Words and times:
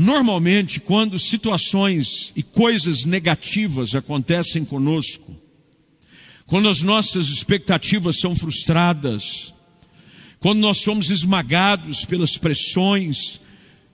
Normalmente, 0.00 0.80
quando 0.80 1.18
situações 1.18 2.32
e 2.34 2.42
coisas 2.42 3.04
negativas 3.04 3.94
acontecem 3.94 4.64
conosco, 4.64 5.36
quando 6.46 6.70
as 6.70 6.80
nossas 6.80 7.28
expectativas 7.28 8.18
são 8.18 8.34
frustradas, 8.34 9.52
quando 10.38 10.60
nós 10.60 10.78
somos 10.78 11.10
esmagados 11.10 12.06
pelas 12.06 12.38
pressões 12.38 13.42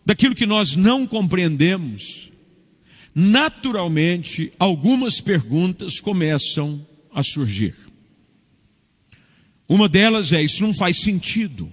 daquilo 0.07 0.37
que 0.37 0.47
nós 0.47 0.77
não 0.77 1.09
compreendemos, 1.09 2.31
naturalmente 3.13 4.53
algumas 4.61 5.21
perguntas 5.21 5.99
começam 5.99 6.87
a 7.13 7.25
surgir. 7.25 7.75
Uma 9.69 9.89
delas 9.89 10.31
é: 10.31 10.41
isso 10.41 10.63
não 10.63 10.73
faz 10.73 11.01
sentido. 11.01 11.69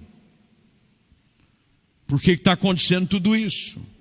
Por 2.04 2.20
que 2.20 2.32
está 2.32 2.54
acontecendo 2.54 3.06
tudo 3.06 3.36
isso? 3.36 3.93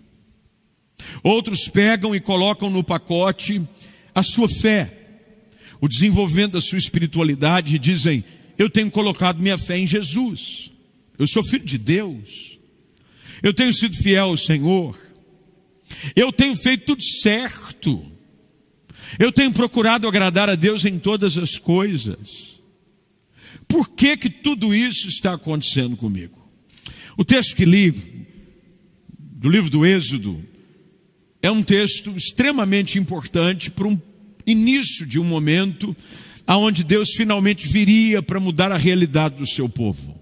Outros 1.23 1.67
pegam 1.67 2.15
e 2.15 2.19
colocam 2.19 2.69
no 2.69 2.83
pacote 2.83 3.61
a 4.13 4.21
sua 4.21 4.47
fé, 4.47 4.91
o 5.81 5.87
desenvolvimento 5.87 6.53
da 6.53 6.61
sua 6.61 6.77
espiritualidade 6.77 7.75
e 7.75 7.79
dizem: 7.79 8.23
Eu 8.57 8.69
tenho 8.69 8.91
colocado 8.91 9.41
minha 9.41 9.57
fé 9.57 9.77
em 9.77 9.87
Jesus, 9.87 10.71
eu 11.17 11.27
sou 11.27 11.43
filho 11.43 11.65
de 11.65 11.77
Deus, 11.77 12.57
eu 13.41 13.53
tenho 13.53 13.73
sido 13.73 13.97
fiel 13.97 14.29
ao 14.29 14.37
Senhor, 14.37 14.97
eu 16.15 16.31
tenho 16.31 16.55
feito 16.55 16.85
tudo 16.85 17.03
certo, 17.03 18.05
eu 19.19 19.31
tenho 19.31 19.51
procurado 19.51 20.07
agradar 20.07 20.49
a 20.49 20.55
Deus 20.55 20.85
em 20.85 20.99
todas 20.99 21.37
as 21.37 21.57
coisas. 21.57 22.53
Por 23.67 23.89
que, 23.89 24.17
que 24.17 24.29
tudo 24.29 24.73
isso 24.73 25.07
está 25.07 25.33
acontecendo 25.33 25.95
comigo? 25.95 26.43
O 27.17 27.23
texto 27.23 27.55
que 27.55 27.65
li, 27.65 27.91
do 29.17 29.49
livro 29.49 29.69
do 29.69 29.85
Êxodo, 29.85 30.43
é 31.43 31.51
um 31.51 31.61
texto 31.61 32.15
extremamente 32.15 32.97
importante 32.97 33.69
para 33.69 33.85
um 33.85 33.99
início 34.47 35.05
de 35.05 35.19
um 35.19 35.25
momento 35.25 35.95
aonde 36.47 36.85
Deus 36.85 37.11
finalmente 37.15 37.67
viria 37.67 38.23
para 38.23 38.39
mudar 38.39 38.71
a 38.71 38.77
realidade 38.77 39.35
do 39.35 39.45
seu 39.45 39.67
povo. 39.67 40.21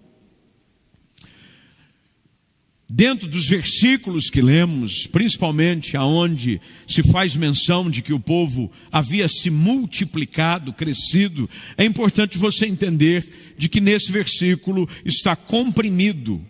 Dentro 2.89 3.27
dos 3.27 3.47
versículos 3.47 4.29
que 4.29 4.41
lemos, 4.41 5.07
principalmente 5.07 5.95
aonde 5.95 6.59
se 6.87 7.01
faz 7.03 7.35
menção 7.35 7.89
de 7.89 8.01
que 8.01 8.11
o 8.11 8.19
povo 8.19 8.69
havia 8.91 9.29
se 9.29 9.49
multiplicado, 9.49 10.73
crescido, 10.73 11.49
é 11.77 11.85
importante 11.85 12.37
você 12.37 12.65
entender 12.65 13.55
de 13.57 13.69
que 13.69 13.79
nesse 13.79 14.11
versículo 14.11 14.89
está 15.05 15.35
comprimido 15.35 16.45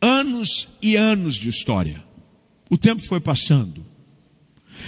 anos 0.00 0.68
e 0.80 0.96
anos 0.96 1.34
de 1.34 1.48
história. 1.48 2.05
O 2.70 2.76
tempo 2.76 3.02
foi 3.02 3.20
passando. 3.20 3.84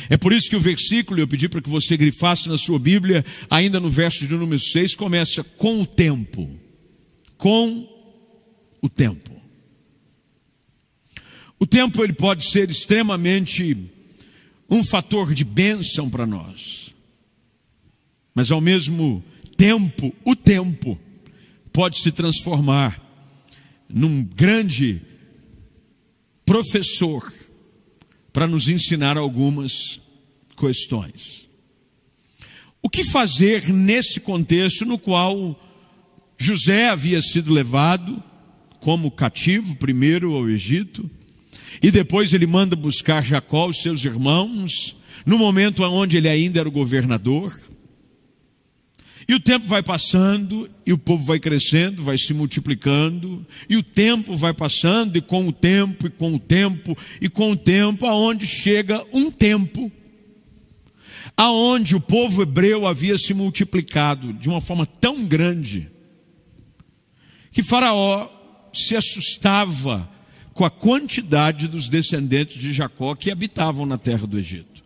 É 0.08 0.16
por 0.16 0.32
isso 0.32 0.50
que 0.50 0.56
o 0.56 0.60
versículo, 0.60 1.20
eu 1.20 1.28
pedi 1.28 1.48
para 1.48 1.62
que 1.62 1.68
você 1.68 1.96
grifasse 1.96 2.48
na 2.48 2.56
sua 2.56 2.78
Bíblia, 2.78 3.24
ainda 3.48 3.80
no 3.80 3.90
verso 3.90 4.26
de 4.26 4.34
número 4.34 4.60
6, 4.60 4.94
começa 4.94 5.42
com 5.42 5.82
o 5.82 5.86
tempo. 5.86 6.48
Com 7.36 7.88
o 8.82 8.88
tempo. 8.88 9.38
O 11.58 11.66
tempo 11.66 12.04
ele 12.04 12.12
pode 12.12 12.50
ser 12.50 12.70
extremamente 12.70 13.90
um 14.70 14.84
fator 14.84 15.34
de 15.34 15.44
bênção 15.44 16.08
para 16.08 16.26
nós. 16.26 16.94
Mas 18.34 18.50
ao 18.50 18.60
mesmo 18.60 19.24
tempo, 19.56 20.14
o 20.24 20.36
tempo 20.36 20.98
pode 21.72 22.00
se 22.00 22.12
transformar 22.12 23.02
num 23.88 24.22
grande 24.22 25.00
professor 26.44 27.32
para 28.38 28.46
nos 28.46 28.68
ensinar 28.68 29.18
algumas 29.18 30.00
questões. 30.56 31.48
O 32.80 32.88
que 32.88 33.02
fazer 33.02 33.68
nesse 33.68 34.20
contexto 34.20 34.84
no 34.84 34.96
qual 34.96 35.60
José 36.38 36.88
havia 36.88 37.20
sido 37.20 37.52
levado 37.52 38.22
como 38.78 39.10
cativo, 39.10 39.74
primeiro 39.74 40.36
ao 40.36 40.48
Egito, 40.48 41.10
e 41.82 41.90
depois 41.90 42.32
ele 42.32 42.46
manda 42.46 42.76
buscar 42.76 43.24
Jacó, 43.24 43.66
os 43.66 43.82
seus 43.82 44.04
irmãos, 44.04 44.94
no 45.26 45.36
momento 45.36 45.82
onde 45.82 46.16
ele 46.16 46.28
ainda 46.28 46.60
era 46.60 46.68
o 46.68 46.70
governador. 46.70 47.60
E 49.28 49.34
o 49.34 49.40
tempo 49.40 49.66
vai 49.66 49.82
passando, 49.82 50.70
e 50.86 50.92
o 50.92 50.96
povo 50.96 51.22
vai 51.22 51.38
crescendo, 51.38 52.02
vai 52.02 52.16
se 52.16 52.32
multiplicando, 52.32 53.46
e 53.68 53.76
o 53.76 53.82
tempo 53.82 54.34
vai 54.34 54.54
passando, 54.54 55.18
e 55.18 55.20
com 55.20 55.46
o 55.46 55.52
tempo, 55.52 56.06
e 56.06 56.10
com 56.10 56.34
o 56.34 56.38
tempo, 56.38 56.96
e 57.20 57.28
com 57.28 57.52
o 57.52 57.56
tempo, 57.56 58.06
aonde 58.06 58.46
chega 58.46 59.04
um 59.12 59.30
tempo, 59.30 59.92
aonde 61.36 61.94
o 61.94 62.00
povo 62.00 62.40
hebreu 62.40 62.86
havia 62.86 63.18
se 63.18 63.34
multiplicado 63.34 64.32
de 64.32 64.48
uma 64.48 64.62
forma 64.62 64.86
tão 64.86 65.22
grande, 65.26 65.90
que 67.52 67.62
Faraó 67.62 68.30
se 68.72 68.96
assustava 68.96 70.08
com 70.54 70.64
a 70.64 70.70
quantidade 70.70 71.68
dos 71.68 71.90
descendentes 71.90 72.58
de 72.58 72.72
Jacó 72.72 73.14
que 73.14 73.30
habitavam 73.30 73.84
na 73.84 73.98
terra 73.98 74.26
do 74.26 74.38
Egito. 74.38 74.77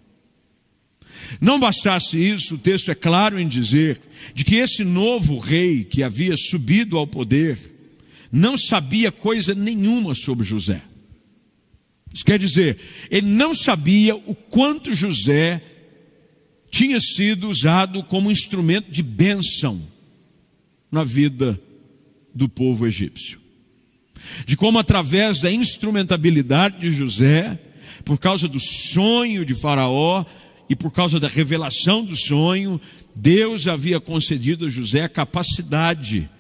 Não 1.41 1.59
bastasse 1.59 2.19
isso, 2.19 2.55
o 2.55 2.59
texto 2.59 2.91
é 2.91 2.95
claro 2.95 3.39
em 3.39 3.49
dizer 3.49 4.01
de 4.35 4.45
que 4.45 4.57
esse 4.57 4.85
novo 4.85 5.39
rei 5.39 5.85
que 5.85 6.03
havia 6.03 6.37
subido 6.37 6.97
ao 6.99 7.07
poder 7.07 7.59
não 8.31 8.57
sabia 8.57 9.13
coisa 9.13 9.55
nenhuma 9.55 10.15
sobre 10.15 10.45
José. 10.45 10.83
Isso 12.13 12.25
quer 12.25 12.39
dizer, 12.39 12.79
ele 13.11 13.27
não 13.27 13.55
sabia 13.55 14.15
o 14.15 14.35
quanto 14.35 14.95
José 14.95 15.63
tinha 16.71 17.01
sido 17.01 17.49
usado 17.49 18.03
como 18.03 18.31
instrumento 18.31 18.91
de 18.91 19.03
bênção 19.03 19.87
na 20.91 21.05
vida 21.05 21.61
do 22.35 22.49
povo 22.49 22.87
egípcio. 22.87 23.41
De 24.47 24.57
como, 24.57 24.79
através 24.79 25.41
da 25.41 25.51
instrumentabilidade 25.51 26.81
de 26.81 26.93
José, 26.93 27.59
por 28.05 28.19
causa 28.19 28.49
do 28.49 28.61
sonho 28.61 29.45
de 29.45 29.55
Faraó, 29.55 30.25
e 30.69 30.77
por 30.77 30.93
causa 30.93 31.21
da 31.21 31.29
revelação 31.29 32.05
do 32.05 32.17
sonho, 32.17 32.81
Deus 33.15 33.69
havia 33.69 34.01
concedido 34.01 34.67
a 34.67 34.71
José 34.71 35.03
a 35.03 35.09
capacidade 35.09 36.31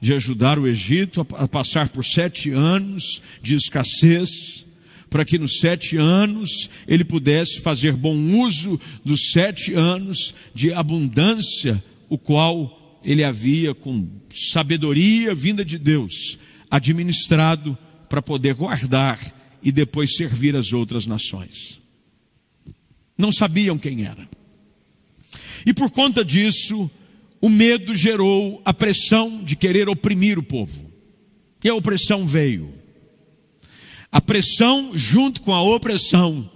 de 0.00 0.14
ajudar 0.14 0.58
o 0.58 0.66
Egito 0.66 1.26
a 1.34 1.46
passar 1.46 1.90
por 1.90 2.04
sete 2.04 2.50
anos 2.50 3.22
de 3.42 3.54
escassez, 3.54 4.66
para 5.10 5.24
que 5.24 5.38
nos 5.38 5.58
sete 5.58 5.96
anos 5.96 6.70
ele 6.88 7.04
pudesse 7.04 7.60
fazer 7.60 7.94
bom 7.94 8.16
uso 8.40 8.80
dos 9.04 9.30
sete 9.30 9.74
anos 9.74 10.34
de 10.54 10.72
abundância, 10.72 11.82
o 12.08 12.16
qual 12.16 12.98
ele 13.04 13.22
havia, 13.22 13.74
com 13.74 14.08
sabedoria 14.30 15.34
vinda 15.34 15.64
de 15.64 15.76
Deus, 15.76 16.38
administrado 16.70 17.76
para 18.08 18.22
poder 18.22 18.54
guardar 18.54 19.20
e 19.62 19.70
depois 19.70 20.16
servir 20.16 20.56
as 20.56 20.72
outras 20.72 21.06
nações 21.06 21.81
não 23.22 23.32
sabiam 23.32 23.78
quem 23.78 24.04
era. 24.04 24.28
E 25.64 25.72
por 25.72 25.90
conta 25.92 26.24
disso, 26.24 26.90
o 27.40 27.48
medo 27.48 27.96
gerou 27.96 28.60
a 28.64 28.74
pressão 28.74 29.42
de 29.42 29.54
querer 29.54 29.88
oprimir 29.88 30.38
o 30.38 30.42
povo. 30.42 30.90
E 31.62 31.68
a 31.68 31.74
opressão 31.74 32.26
veio. 32.26 32.74
A 34.10 34.20
pressão, 34.20 34.90
junto 34.94 35.40
com 35.40 35.54
a 35.54 35.62
opressão, 35.62 36.50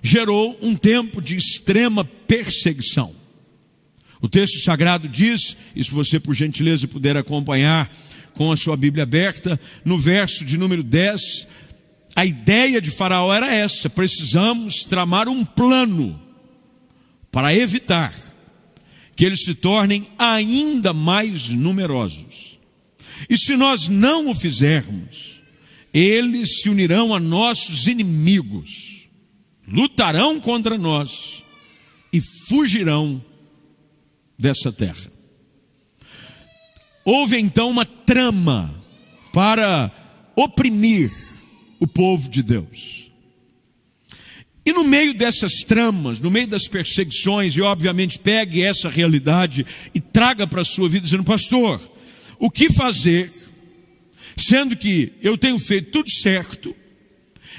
gerou 0.00 0.56
um 0.62 0.76
tempo 0.76 1.20
de 1.20 1.36
extrema 1.36 2.04
perseguição. 2.04 3.12
O 4.20 4.28
texto 4.28 4.60
sagrado 4.60 5.08
diz, 5.08 5.56
e 5.74 5.84
se 5.84 5.90
você 5.90 6.20
por 6.20 6.34
gentileza 6.34 6.86
puder 6.86 7.16
acompanhar 7.16 7.90
com 8.32 8.52
a 8.52 8.56
sua 8.56 8.76
Bíblia 8.76 9.02
aberta, 9.02 9.58
no 9.84 9.98
verso 9.98 10.44
de 10.44 10.56
número 10.56 10.82
10, 10.82 11.48
a 12.16 12.24
ideia 12.24 12.80
de 12.80 12.90
Faraó 12.90 13.32
era 13.32 13.54
essa: 13.54 13.90
precisamos 13.90 14.82
tramar 14.84 15.28
um 15.28 15.44
plano 15.44 16.18
para 17.30 17.54
evitar 17.54 18.14
que 19.14 19.24
eles 19.24 19.44
se 19.44 19.54
tornem 19.54 20.08
ainda 20.18 20.94
mais 20.94 21.50
numerosos. 21.50 22.58
E 23.28 23.36
se 23.36 23.54
nós 23.54 23.88
não 23.88 24.30
o 24.30 24.34
fizermos, 24.34 25.40
eles 25.92 26.62
se 26.62 26.70
unirão 26.70 27.14
a 27.14 27.20
nossos 27.20 27.86
inimigos, 27.86 29.06
lutarão 29.68 30.40
contra 30.40 30.78
nós 30.78 31.42
e 32.12 32.20
fugirão 32.48 33.22
dessa 34.38 34.72
terra. 34.72 35.12
Houve 37.04 37.38
então 37.38 37.70
uma 37.70 37.84
trama 37.84 38.74
para 39.32 39.90
oprimir 40.34 41.25
o 41.78 41.86
povo 41.86 42.28
de 42.28 42.42
Deus. 42.42 43.10
E 44.64 44.72
no 44.72 44.82
meio 44.82 45.14
dessas 45.14 45.62
tramas, 45.62 46.18
no 46.18 46.30
meio 46.30 46.48
das 46.48 46.66
perseguições, 46.66 47.56
e 47.56 47.62
obviamente 47.62 48.18
pegue 48.18 48.62
essa 48.62 48.88
realidade 48.88 49.64
e 49.94 50.00
traga 50.00 50.46
para 50.46 50.62
a 50.62 50.64
sua 50.64 50.88
vida, 50.88 51.04
dizendo, 51.04 51.22
pastor, 51.22 51.80
o 52.38 52.50
que 52.50 52.72
fazer, 52.72 53.32
sendo 54.36 54.76
que 54.76 55.12
eu 55.22 55.38
tenho 55.38 55.58
feito 55.58 55.92
tudo 55.92 56.10
certo, 56.10 56.74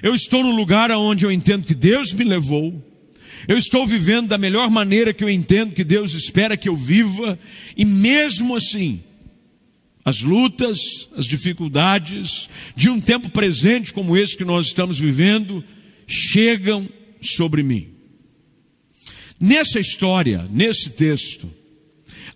Eu 0.01 0.13
estou 0.13 0.43
no 0.43 0.55
lugar 0.55 0.91
onde 0.91 1.25
eu 1.25 1.31
entendo 1.31 1.65
que 1.65 1.73
Deus 1.73 2.13
me 2.13 2.23
levou. 2.23 2.83
Eu 3.47 3.57
estou 3.57 3.87
vivendo 3.87 4.27
da 4.27 4.37
melhor 4.37 4.69
maneira 4.69 5.13
que 5.13 5.23
eu 5.23 5.29
entendo 5.29 5.73
que 5.73 5.83
Deus 5.83 6.13
espera 6.13 6.57
que 6.57 6.69
eu 6.69 6.75
viva, 6.75 7.39
e 7.75 7.85
mesmo 7.85 8.55
assim, 8.55 9.01
as 10.07 10.21
lutas, 10.21 11.09
as 11.17 11.25
dificuldades 11.25 12.47
de 12.73 12.89
um 12.89 12.97
tempo 12.97 13.29
presente 13.29 13.93
como 13.93 14.15
esse 14.15 14.37
que 14.37 14.45
nós 14.45 14.67
estamos 14.67 14.97
vivendo 14.97 15.61
chegam 16.07 16.87
sobre 17.21 17.61
mim. 17.61 17.89
Nessa 19.37 19.81
história, 19.81 20.47
nesse 20.49 20.91
texto, 20.91 21.51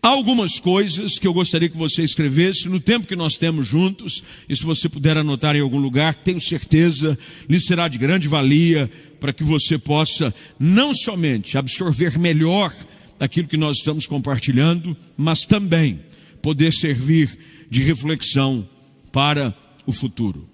há 0.03 0.09
algumas 0.09 0.59
coisas 0.59 1.17
que 1.17 1.25
eu 1.25 1.33
gostaria 1.33 1.69
que 1.69 1.77
você 1.77 2.03
escrevesse 2.03 2.67
no 2.67 2.77
tempo 2.77 3.07
que 3.07 3.15
nós 3.15 3.37
temos 3.37 3.67
juntos, 3.67 4.21
e 4.49 4.55
se 4.57 4.63
você 4.63 4.89
puder 4.89 5.17
anotar 5.17 5.55
em 5.55 5.61
algum 5.61 5.79
lugar, 5.79 6.13
tenho 6.13 6.41
certeza, 6.41 7.17
lhe 7.47 7.61
será 7.61 7.87
de 7.87 7.97
grande 7.97 8.27
valia 8.27 8.91
para 9.17 9.31
que 9.31 9.45
você 9.45 9.77
possa 9.77 10.35
não 10.59 10.93
somente 10.93 11.57
absorver 11.57 12.19
melhor 12.19 12.75
aquilo 13.17 13.47
que 13.47 13.55
nós 13.55 13.77
estamos 13.77 14.05
compartilhando, 14.05 14.97
mas 15.15 15.45
também 15.45 16.01
poder 16.41 16.73
servir 16.73 17.29
de 17.71 17.81
reflexão 17.81 18.67
para 19.13 19.57
o 19.85 19.93
futuro. 19.93 20.47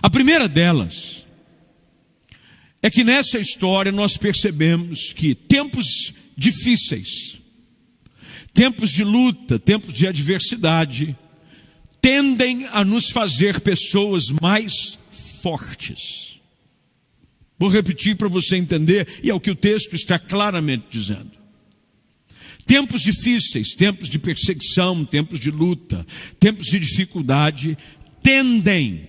A 0.00 0.08
primeira 0.08 0.48
delas 0.48 1.26
é 2.80 2.88
que 2.88 3.02
nessa 3.02 3.38
história 3.38 3.90
nós 3.90 4.16
percebemos 4.16 5.12
que 5.12 5.34
tempos 5.34 6.12
difíceis, 6.36 7.40
tempos 8.54 8.90
de 8.90 9.02
luta, 9.02 9.58
tempos 9.58 9.92
de 9.92 10.06
adversidade, 10.06 11.16
tendem 12.00 12.66
a 12.68 12.84
nos 12.84 13.10
fazer 13.10 13.60
pessoas 13.60 14.30
mais 14.40 14.98
fortes. 15.42 16.40
Vou 17.58 17.68
repetir 17.68 18.16
para 18.16 18.28
você 18.28 18.56
entender, 18.56 19.20
e 19.22 19.30
é 19.30 19.34
o 19.34 19.40
que 19.40 19.50
o 19.50 19.56
texto 19.56 19.94
está 19.94 20.18
claramente 20.18 20.86
dizendo. 20.90 21.41
Tempos 22.72 23.02
difíceis, 23.02 23.74
tempos 23.74 24.08
de 24.08 24.18
perseguição, 24.18 25.04
tempos 25.04 25.38
de 25.38 25.50
luta, 25.50 26.06
tempos 26.40 26.68
de 26.68 26.78
dificuldade, 26.78 27.76
tendem 28.22 29.06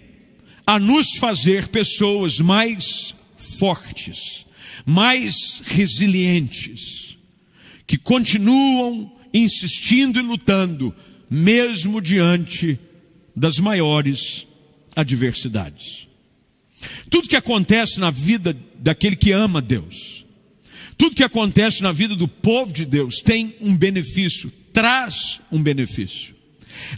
a 0.67 0.77
nos 0.77 1.15
fazer 1.15 1.69
pessoas 1.69 2.39
mais 2.39 3.15
fortes, 3.57 4.45
mais 4.85 5.61
resilientes, 5.63 7.15
que 7.87 7.97
continuam 7.97 9.09
insistindo 9.33 10.19
e 10.19 10.21
lutando, 10.21 10.93
mesmo 11.29 12.01
diante 12.01 12.77
das 13.33 13.59
maiores 13.59 14.45
adversidades. 14.93 16.05
Tudo 17.09 17.29
que 17.29 17.37
acontece 17.37 17.97
na 17.97 18.11
vida 18.11 18.53
daquele 18.77 19.15
que 19.15 19.31
ama 19.31 19.61
Deus, 19.61 20.22
tudo 20.97 21.15
que 21.15 21.23
acontece 21.23 21.81
na 21.81 21.91
vida 21.91 22.15
do 22.15 22.27
povo 22.27 22.71
de 22.71 22.85
Deus 22.85 23.21
tem 23.21 23.55
um 23.61 23.75
benefício, 23.75 24.51
traz 24.71 25.41
um 25.51 25.61
benefício. 25.61 26.35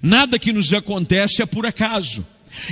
Nada 0.01 0.39
que 0.39 0.53
nos 0.53 0.73
acontece 0.73 1.41
é 1.41 1.45
por 1.45 1.65
acaso. 1.65 2.25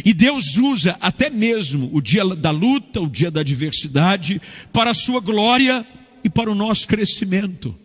E 0.05 0.13
Deus 0.13 0.55
usa 0.57 0.97
até 1.01 1.29
mesmo 1.29 1.89
o 1.93 2.01
dia 2.01 2.23
da 2.35 2.51
luta, 2.51 3.01
o 3.01 3.09
dia 3.09 3.29
da 3.29 3.41
adversidade, 3.41 4.41
para 4.71 4.91
a 4.91 4.93
sua 4.93 5.19
glória 5.19 5.85
e 6.23 6.29
para 6.29 6.49
o 6.49 6.55
nosso 6.55 6.87
crescimento. 6.87 7.75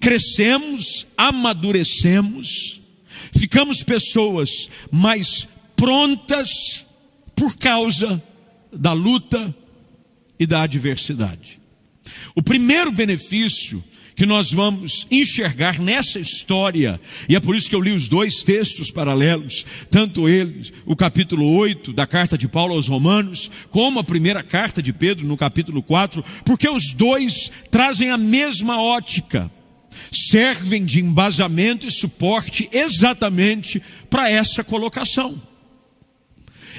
Crescemos, 0.00 1.06
amadurecemos, 1.16 2.80
ficamos 3.36 3.82
pessoas 3.82 4.70
mais 4.90 5.46
prontas 5.76 6.86
por 7.36 7.56
causa 7.56 8.22
da 8.72 8.92
luta 8.92 9.54
e 10.38 10.46
da 10.46 10.62
adversidade. 10.62 11.61
O 12.34 12.42
primeiro 12.42 12.90
benefício 12.90 13.82
que 14.14 14.26
nós 14.26 14.52
vamos 14.52 15.06
enxergar 15.10 15.78
nessa 15.78 16.20
história, 16.20 17.00
e 17.28 17.34
é 17.36 17.40
por 17.40 17.56
isso 17.56 17.68
que 17.68 17.74
eu 17.74 17.80
li 17.80 17.92
os 17.92 18.08
dois 18.08 18.42
textos 18.42 18.90
paralelos, 18.90 19.64
tanto 19.90 20.28
eles, 20.28 20.72
o 20.84 20.94
capítulo 20.94 21.56
8 21.56 21.92
da 21.92 22.06
carta 22.06 22.36
de 22.36 22.46
Paulo 22.48 22.74
aos 22.74 22.88
Romanos, 22.88 23.50
como 23.70 23.98
a 23.98 24.04
primeira 24.04 24.42
carta 24.42 24.82
de 24.82 24.92
Pedro 24.92 25.26
no 25.26 25.36
capítulo 25.36 25.82
4, 25.82 26.24
porque 26.44 26.68
os 26.68 26.92
dois 26.92 27.50
trazem 27.70 28.10
a 28.10 28.18
mesma 28.18 28.80
ótica, 28.80 29.50
servem 30.12 30.84
de 30.84 31.00
embasamento 31.00 31.86
e 31.86 31.90
suporte 31.90 32.68
exatamente 32.72 33.82
para 34.10 34.30
essa 34.30 34.62
colocação. 34.62 35.40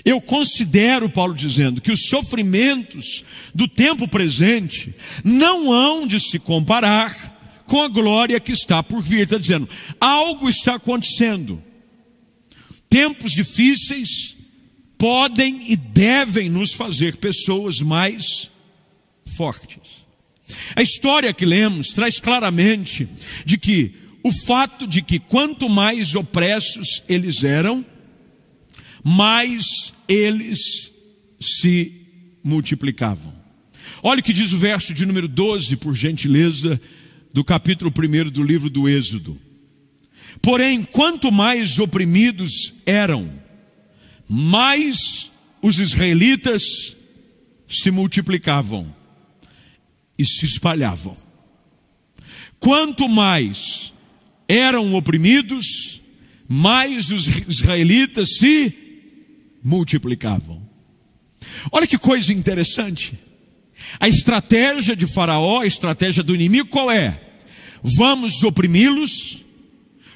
Eu 0.05 0.19
considero, 0.19 1.09
Paulo 1.09 1.33
dizendo, 1.33 1.79
que 1.79 1.91
os 1.91 2.07
sofrimentos 2.07 3.23
do 3.55 3.67
tempo 3.67 4.07
presente 4.07 4.93
não 5.23 5.71
hão 5.71 6.05
de 6.05 6.19
se 6.19 6.37
comparar 6.37 7.63
com 7.65 7.81
a 7.81 7.87
glória 7.87 8.39
que 8.39 8.51
está 8.51 8.83
por 8.83 9.01
vir. 9.01 9.23
Está 9.23 9.37
dizendo, 9.37 9.69
algo 9.99 10.49
está 10.49 10.75
acontecendo. 10.75 11.63
Tempos 12.89 13.31
difíceis 13.31 14.35
podem 14.97 15.71
e 15.71 15.75
devem 15.75 16.49
nos 16.49 16.73
fazer 16.73 17.17
pessoas 17.17 17.79
mais 17.79 18.49
fortes. 19.25 20.03
A 20.75 20.81
história 20.81 21.33
que 21.33 21.45
lemos 21.45 21.89
traz 21.89 22.19
claramente 22.19 23.07
de 23.45 23.57
que 23.57 23.95
o 24.23 24.31
fato 24.31 24.85
de 24.85 25.01
que 25.01 25.19
quanto 25.19 25.67
mais 25.69 26.15
opressos 26.15 27.03
eles 27.09 27.43
eram, 27.43 27.85
mais 29.03 29.65
eles 30.07 30.91
se 31.41 31.91
multiplicavam. 32.43 33.33
Olha 34.01 34.19
o 34.19 34.23
que 34.23 34.33
diz 34.33 34.51
o 34.53 34.57
verso 34.57 34.93
de 34.93 35.05
número 35.05 35.27
12, 35.27 35.75
por 35.77 35.95
gentileza, 35.95 36.79
do 37.33 37.43
capítulo 37.43 37.91
1 37.91 38.29
do 38.29 38.43
livro 38.43 38.69
do 38.69 38.87
Êxodo. 38.87 39.39
Porém, 40.41 40.83
quanto 40.83 41.31
mais 41.31 41.79
oprimidos 41.79 42.73
eram, 42.85 43.31
mais 44.27 45.31
os 45.61 45.79
israelitas 45.79 46.95
se 47.67 47.89
multiplicavam 47.91 48.93
e 50.17 50.25
se 50.25 50.45
espalhavam. 50.45 51.15
Quanto 52.59 53.09
mais 53.09 53.93
eram 54.47 54.93
oprimidos, 54.93 56.01
mais 56.47 57.09
os 57.11 57.27
israelitas 57.47 58.37
se 58.37 58.82
multiplicavam. 59.63 60.61
Olha 61.71 61.87
que 61.87 61.97
coisa 61.97 62.33
interessante. 62.33 63.17
A 63.99 64.07
estratégia 64.07 64.95
de 64.95 65.07
Faraó, 65.07 65.61
a 65.61 65.67
estratégia 65.67 66.23
do 66.23 66.35
inimigo, 66.35 66.69
qual 66.69 66.91
é? 66.91 67.19
Vamos 67.83 68.43
oprimi-los 68.43 69.43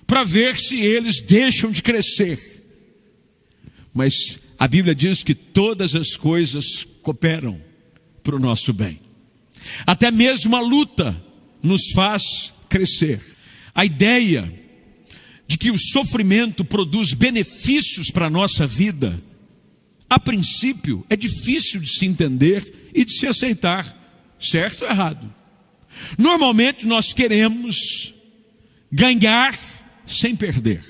para 0.05 0.23
ver 0.23 0.59
se 0.59 0.79
eles 0.79 1.21
deixam 1.21 1.71
de 1.71 1.81
crescer. 1.81 2.39
Mas 3.93 4.39
a 4.57 4.67
Bíblia 4.67 4.95
diz 4.95 5.23
que 5.23 5.35
todas 5.35 5.95
as 5.95 6.15
coisas 6.15 6.85
cooperam 7.01 7.61
para 8.23 8.35
o 8.35 8.39
nosso 8.39 8.71
bem. 8.71 8.99
Até 9.85 10.11
mesmo 10.11 10.55
a 10.55 10.61
luta 10.61 11.21
nos 11.61 11.91
faz 11.91 12.53
crescer. 12.69 13.21
A 13.75 13.85
ideia 13.85 14.51
de 15.47 15.57
que 15.57 15.71
o 15.71 15.77
sofrimento 15.77 16.63
produz 16.63 17.13
benefícios 17.13 18.09
para 18.11 18.27
a 18.27 18.29
nossa 18.29 18.65
vida 18.65 19.21
a 20.09 20.19
princípio, 20.19 21.05
é 21.09 21.15
difícil 21.15 21.81
de 21.81 21.89
se 21.97 22.05
entender 22.05 22.89
e 22.93 23.03
de 23.03 23.13
se 23.13 23.27
aceitar, 23.27 24.35
certo 24.39 24.83
ou 24.83 24.89
errado. 24.89 25.33
Normalmente 26.17 26.85
nós 26.85 27.13
queremos 27.13 28.13
ganhar 28.91 29.57
sem 30.07 30.35
perder. 30.35 30.83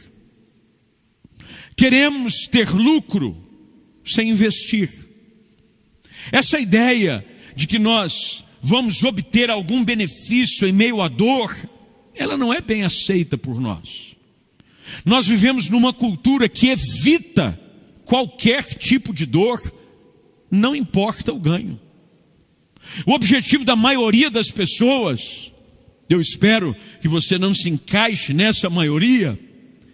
Queremos 1.75 2.47
ter 2.47 2.69
lucro 2.69 3.35
sem 4.05 4.29
investir. 4.29 4.89
Essa 6.31 6.59
ideia 6.59 7.25
de 7.55 7.67
que 7.67 7.79
nós 7.79 8.43
vamos 8.61 9.01
obter 9.03 9.49
algum 9.49 9.83
benefício 9.83 10.67
em 10.67 10.71
meio 10.71 11.01
à 11.01 11.07
dor, 11.07 11.55
ela 12.15 12.37
não 12.37 12.53
é 12.53 12.61
bem 12.61 12.83
aceita 12.83 13.37
por 13.37 13.59
nós. 13.59 14.15
Nós 15.05 15.27
vivemos 15.27 15.69
numa 15.69 15.93
cultura 15.93 16.47
que 16.47 16.67
evita 16.67 17.59
qualquer 18.07 18.63
tipo 18.63 19.13
de 19.13 19.25
dor, 19.25 19.61
não 20.49 20.75
importa 20.75 21.33
o 21.33 21.39
ganho. 21.39 21.79
O 23.05 23.11
objetivo 23.11 23.65
da 23.65 23.75
maioria 23.75 24.31
das 24.31 24.49
pessoas, 24.49 25.51
eu 26.09 26.21
espero 26.21 26.75
que 27.01 27.07
você 27.07 27.37
não 27.37 27.53
se 27.53 27.69
encaixe 27.69 28.33
nessa 28.33 28.69
maioria, 28.69 29.37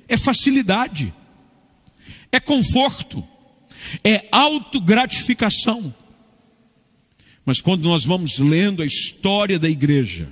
é 0.08 0.16
facilidade, 0.16 1.12
é 2.32 2.40
conforto, 2.40 3.28
é 4.04 4.28
autogratificação. 4.32 5.94
Mas 7.44 7.62
quando 7.62 7.84
nós 7.84 8.06
vamos 8.06 8.38
lendo 8.38 8.84
a 8.84 8.86
história 8.86 9.58
da 9.58 9.70
igreja, 9.70 10.32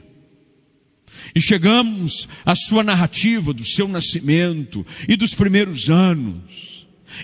e 1.36 1.42
chegamos 1.42 2.28
à 2.46 2.56
sua 2.56 2.84
narrativa 2.84 3.54
do 3.54 3.64
seu 3.64 3.88
nascimento 3.88 4.86
e 5.08 5.16
dos 5.16 5.34
primeiros 5.34 5.90
anos, 5.90 6.71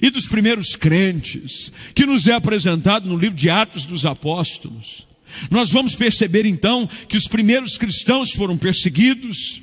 e 0.01 0.09
dos 0.09 0.27
primeiros 0.27 0.75
crentes, 0.75 1.71
que 1.93 2.05
nos 2.05 2.27
é 2.27 2.33
apresentado 2.33 3.09
no 3.09 3.17
livro 3.17 3.37
de 3.37 3.49
Atos 3.49 3.85
dos 3.85 4.05
Apóstolos, 4.05 5.07
nós 5.51 5.69
vamos 5.71 5.95
perceber 5.95 6.45
então 6.45 6.87
que 7.07 7.17
os 7.17 7.27
primeiros 7.27 7.77
cristãos 7.77 8.31
foram 8.31 8.57
perseguidos, 8.57 9.61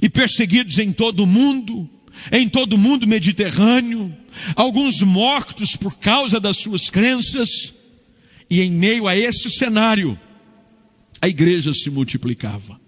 e 0.00 0.08
perseguidos 0.08 0.78
em 0.78 0.92
todo 0.92 1.20
o 1.24 1.26
mundo, 1.26 1.88
em 2.32 2.48
todo 2.48 2.74
o 2.74 2.78
mundo 2.78 3.06
mediterrâneo, 3.06 4.14
alguns 4.56 5.00
mortos 5.00 5.76
por 5.76 5.98
causa 5.98 6.40
das 6.40 6.58
suas 6.58 6.90
crenças, 6.90 7.74
e 8.48 8.60
em 8.60 8.70
meio 8.70 9.06
a 9.06 9.16
esse 9.16 9.50
cenário, 9.50 10.18
a 11.20 11.28
igreja 11.28 11.72
se 11.72 11.90
multiplicava. 11.90 12.79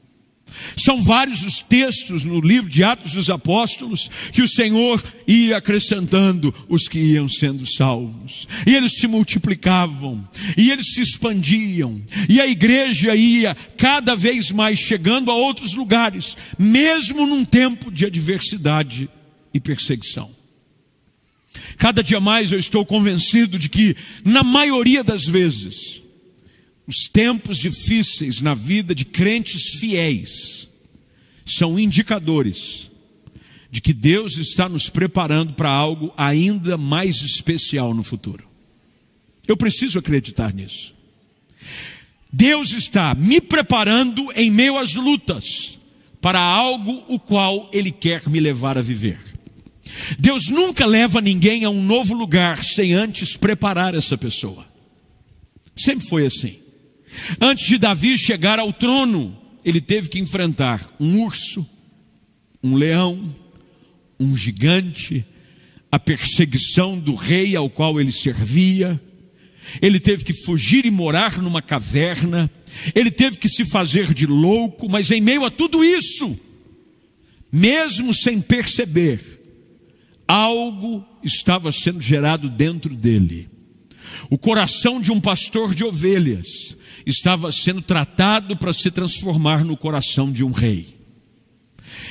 São 0.77 1.03
vários 1.03 1.45
os 1.45 1.61
textos 1.63 2.25
no 2.25 2.41
livro 2.41 2.69
de 2.69 2.83
Atos 2.83 3.13
dos 3.13 3.31
Apóstolos 3.31 4.11
que 4.33 4.43
o 4.43 4.49
Senhor 4.49 5.03
ia 5.27 5.57
acrescentando 5.57 6.55
os 6.69 6.89
que 6.89 6.99
iam 6.99 7.29
sendo 7.29 7.67
salvos. 7.67 8.47
E 8.67 8.75
eles 8.75 8.95
se 8.97 9.07
multiplicavam, 9.07 10.29
e 10.57 10.71
eles 10.71 10.95
se 10.95 11.03
expandiam, 11.03 12.01
e 12.29 12.41
a 12.41 12.47
igreja 12.47 13.15
ia 13.15 13.57
cada 13.77 14.15
vez 14.15 14.51
mais 14.51 14.79
chegando 14.79 15.31
a 15.31 15.35
outros 15.35 15.75
lugares, 15.75 16.37
mesmo 16.59 17.27
num 17.27 17.45
tempo 17.45 17.91
de 17.91 18.07
adversidade 18.07 19.09
e 19.53 19.61
perseguição. 19.61 20.31
Cada 21.77 22.03
dia 22.03 22.21
mais 22.21 22.53
eu 22.53 22.59
estou 22.59 22.85
convencido 22.85 23.59
de 23.59 23.69
que, 23.69 23.97
na 24.25 24.43
maioria 24.43 25.05
das 25.05 25.25
vezes, 25.25 26.02
os 26.87 27.09
tempos 27.09 27.59
difíceis 27.59 28.41
na 28.41 28.55
vida 28.55 28.95
de 28.95 29.05
crentes 29.05 29.75
fiéis 29.79 30.69
são 31.47 31.79
indicadores 31.79 32.91
de 33.71 33.81
que 33.81 33.93
Deus 33.93 34.37
está 34.37 34.69
nos 34.69 34.91
preparando 34.91 35.55
para 35.55 35.71
algo 35.71 36.13
ainda 36.17 36.77
mais 36.77 37.23
especial 37.23 37.95
no 37.95 38.03
futuro. 38.03 38.47
Eu 39.47 39.57
preciso 39.57 39.99
acreditar 39.99 40.53
nisso. 40.53 40.95
Deus 42.33 42.73
está 42.73 43.15
me 43.15 43.41
preparando 43.41 44.31
em 44.35 44.51
meio 44.51 44.77
às 44.77 44.95
lutas 44.95 45.79
para 46.21 46.41
algo 46.41 47.05
o 47.09 47.19
qual 47.19 47.71
Ele 47.73 47.91
quer 47.91 48.29
me 48.29 48.41
levar 48.41 48.77
a 48.77 48.83
viver. 48.83 49.19
Deus 50.19 50.49
nunca 50.49 50.87
leva 50.87 51.21
ninguém 51.21 51.65
a 51.65 51.71
um 51.71 51.83
novo 51.83 52.15
lugar 52.15 52.63
sem 52.63 52.93
antes 52.93 53.37
preparar 53.37 53.95
essa 53.95 54.17
pessoa. 54.17 54.67
Sempre 55.77 56.07
foi 56.07 56.27
assim. 56.27 56.62
Antes 57.41 57.67
de 57.67 57.79
Davi 57.79 58.19
chegar 58.19 58.59
ao 58.59 58.73
trono, 58.73 59.37
ele 59.65 59.81
teve 59.81 60.09
que 60.09 60.19
enfrentar 60.19 60.91
um 60.99 61.23
urso, 61.23 61.67
um 62.63 62.75
leão, 62.75 63.35
um 64.19 64.37
gigante, 64.37 65.25
a 65.91 65.99
perseguição 65.99 66.99
do 66.99 67.15
rei 67.15 67.55
ao 67.55 67.69
qual 67.69 68.01
ele 68.01 68.13
servia. 68.13 69.01
Ele 69.81 70.01
teve 70.01 70.25
que 70.25 70.33
fugir 70.33 70.87
e 70.87 70.91
morar 70.91 71.41
numa 71.41 71.63
caverna. 71.63 72.51
Ele 72.95 73.11
teve 73.11 73.37
que 73.37 73.49
se 73.49 73.65
fazer 73.65 74.15
de 74.15 74.27
louco, 74.27 74.91
mas 74.91 75.11
em 75.11 75.21
meio 75.21 75.45
a 75.45 75.51
tudo 75.51 75.85
isso, 75.85 76.39
mesmo 77.53 78.15
sem 78.15 78.41
perceber, 78.41 79.41
algo 80.27 81.05
estava 81.23 81.71
sendo 81.71 82.01
gerado 82.01 82.49
dentro 82.49 82.95
dele. 82.95 83.49
O 84.31 84.39
coração 84.39 85.01
de 85.01 85.13
um 85.13 85.21
pastor 85.21 85.75
de 85.75 85.85
ovelhas 85.85 86.77
estava 87.07 87.51
sendo 87.53 87.83
tratado 87.83 88.57
para 88.57 88.73
se 88.73 88.91
transformar 88.91 89.65
no 89.65 89.77
coração 89.77 90.31
de 90.31 90.45
um 90.45 90.53
rei. 90.53 90.99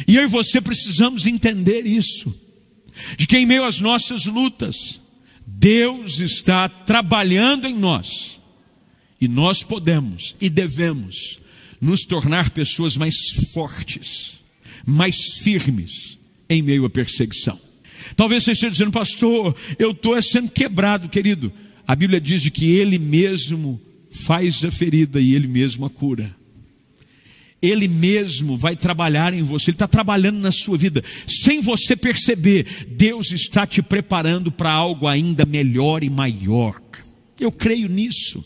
E 0.07 0.15
eu 0.15 0.23
e 0.23 0.27
você 0.27 0.61
precisamos 0.61 1.25
entender 1.25 1.85
isso, 1.85 2.33
de 3.17 3.27
que 3.27 3.37
em 3.37 3.45
meio 3.45 3.63
às 3.63 3.79
nossas 3.79 4.25
lutas, 4.25 5.01
Deus 5.45 6.19
está 6.19 6.67
trabalhando 6.69 7.67
em 7.67 7.77
nós, 7.77 8.39
e 9.19 9.27
nós 9.27 9.63
podemos 9.63 10.35
e 10.41 10.49
devemos 10.49 11.39
nos 11.79 12.01
tornar 12.01 12.51
pessoas 12.51 12.97
mais 12.97 13.15
fortes, 13.53 14.39
mais 14.85 15.33
firmes 15.41 16.17
em 16.49 16.61
meio 16.61 16.85
à 16.85 16.89
perseguição. 16.89 17.59
Talvez 18.15 18.43
você 18.43 18.51
esteja 18.51 18.71
dizendo, 18.71 18.91
pastor, 18.91 19.55
eu 19.77 19.91
estou 19.91 20.21
sendo 20.21 20.49
quebrado, 20.49 21.07
querido. 21.07 21.51
A 21.87 21.95
Bíblia 21.95 22.19
diz 22.19 22.47
que 22.49 22.65
Ele 22.71 22.97
mesmo 22.97 23.79
faz 24.11 24.63
a 24.63 24.71
ferida 24.71 25.19
e 25.19 25.33
Ele 25.33 25.47
mesmo 25.47 25.85
a 25.85 25.89
cura. 25.89 26.35
Ele 27.61 27.87
mesmo 27.87 28.57
vai 28.57 28.75
trabalhar 28.75 29.33
em 29.33 29.43
você, 29.43 29.69
Ele 29.69 29.75
está 29.75 29.87
trabalhando 29.87 30.39
na 30.39 30.51
sua 30.51 30.77
vida, 30.77 31.03
sem 31.27 31.61
você 31.61 31.95
perceber, 31.95 32.87
Deus 32.89 33.31
está 33.31 33.67
te 33.67 33.81
preparando 33.81 34.51
para 34.51 34.71
algo 34.71 35.07
ainda 35.07 35.45
melhor 35.45 36.03
e 36.03 36.09
maior. 36.09 36.81
Eu 37.39 37.51
creio 37.51 37.87
nisso. 37.87 38.43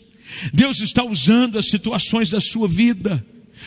Deus 0.52 0.80
está 0.80 1.04
usando 1.04 1.58
as 1.58 1.68
situações 1.68 2.28
da 2.28 2.40
sua 2.40 2.66
vida 2.66 3.24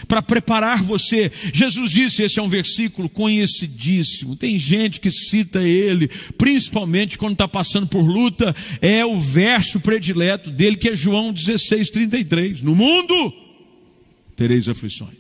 para 0.08 0.22
preparar 0.22 0.84
você. 0.84 1.32
Jesus 1.54 1.92
disse, 1.92 2.24
esse 2.24 2.40
é 2.40 2.44
um 2.44 2.50
versículo 2.50 3.10
conhecidíssimo. 3.10 4.36
Tem 4.36 4.58
gente 4.58 5.00
que 5.00 5.12
cita 5.12 5.62
ele, 5.62 6.08
principalmente 6.38 7.18
quando 7.18 7.34
está 7.34 7.48
passando 7.48 7.88
por 7.88 8.02
luta, 8.02 8.56
é 8.82 9.06
o 9.06 9.20
verso 9.20 9.80
predileto 9.80 10.50
dele, 10.50 10.78
que 10.78 10.90
é 10.90 10.96
João 10.96 11.34
16, 11.34 11.90
33. 11.90 12.62
No 12.62 12.76
mundo 12.76 13.34
tereis 14.36 14.70
aflições. 14.70 15.20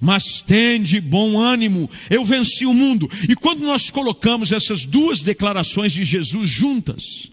Mas 0.00 0.40
tende 0.40 1.00
bom 1.00 1.38
ânimo, 1.38 1.88
eu 2.08 2.24
venci 2.24 2.64
o 2.64 2.72
mundo. 2.72 3.10
E 3.28 3.36
quando 3.36 3.60
nós 3.60 3.90
colocamos 3.90 4.50
essas 4.52 4.86
duas 4.86 5.20
declarações 5.20 5.92
de 5.92 6.02
Jesus 6.02 6.48
juntas, 6.48 7.30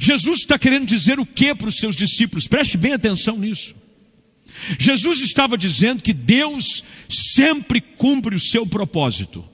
Jesus 0.00 0.40
está 0.40 0.58
querendo 0.58 0.86
dizer 0.86 1.20
o 1.20 1.26
que 1.26 1.54
para 1.54 1.68
os 1.68 1.76
seus 1.76 1.94
discípulos? 1.94 2.48
Preste 2.48 2.76
bem 2.76 2.92
atenção 2.92 3.38
nisso. 3.38 3.74
Jesus 4.78 5.20
estava 5.20 5.56
dizendo 5.56 6.02
que 6.02 6.12
Deus 6.12 6.84
sempre 7.08 7.80
cumpre 7.80 8.34
o 8.36 8.40
seu 8.40 8.66
propósito, 8.66 9.44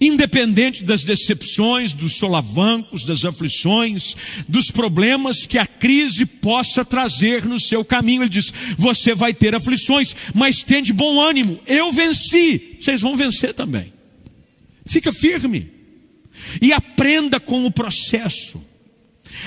independente 0.00 0.84
das 0.84 1.02
decepções, 1.02 1.92
dos 1.92 2.14
solavancos, 2.14 3.04
das 3.04 3.24
aflições, 3.24 4.16
dos 4.48 4.70
problemas 4.70 5.46
que 5.46 5.58
a 5.58 5.66
crise 5.66 6.26
possa 6.26 6.84
trazer 6.84 7.44
no 7.44 7.58
seu 7.58 7.84
caminho. 7.84 8.22
Ele 8.22 8.30
diz: 8.30 8.52
Você 8.76 9.14
vai 9.14 9.32
ter 9.32 9.54
aflições, 9.54 10.14
mas 10.34 10.62
tende 10.62 10.92
bom 10.92 11.20
ânimo, 11.20 11.60
eu 11.66 11.92
venci, 11.92 12.78
vocês 12.80 13.00
vão 13.00 13.16
vencer 13.16 13.54
também. 13.54 13.92
Fica 14.86 15.12
firme 15.12 15.70
e 16.60 16.72
aprenda 16.72 17.38
com 17.38 17.64
o 17.64 17.70
processo. 17.70 18.60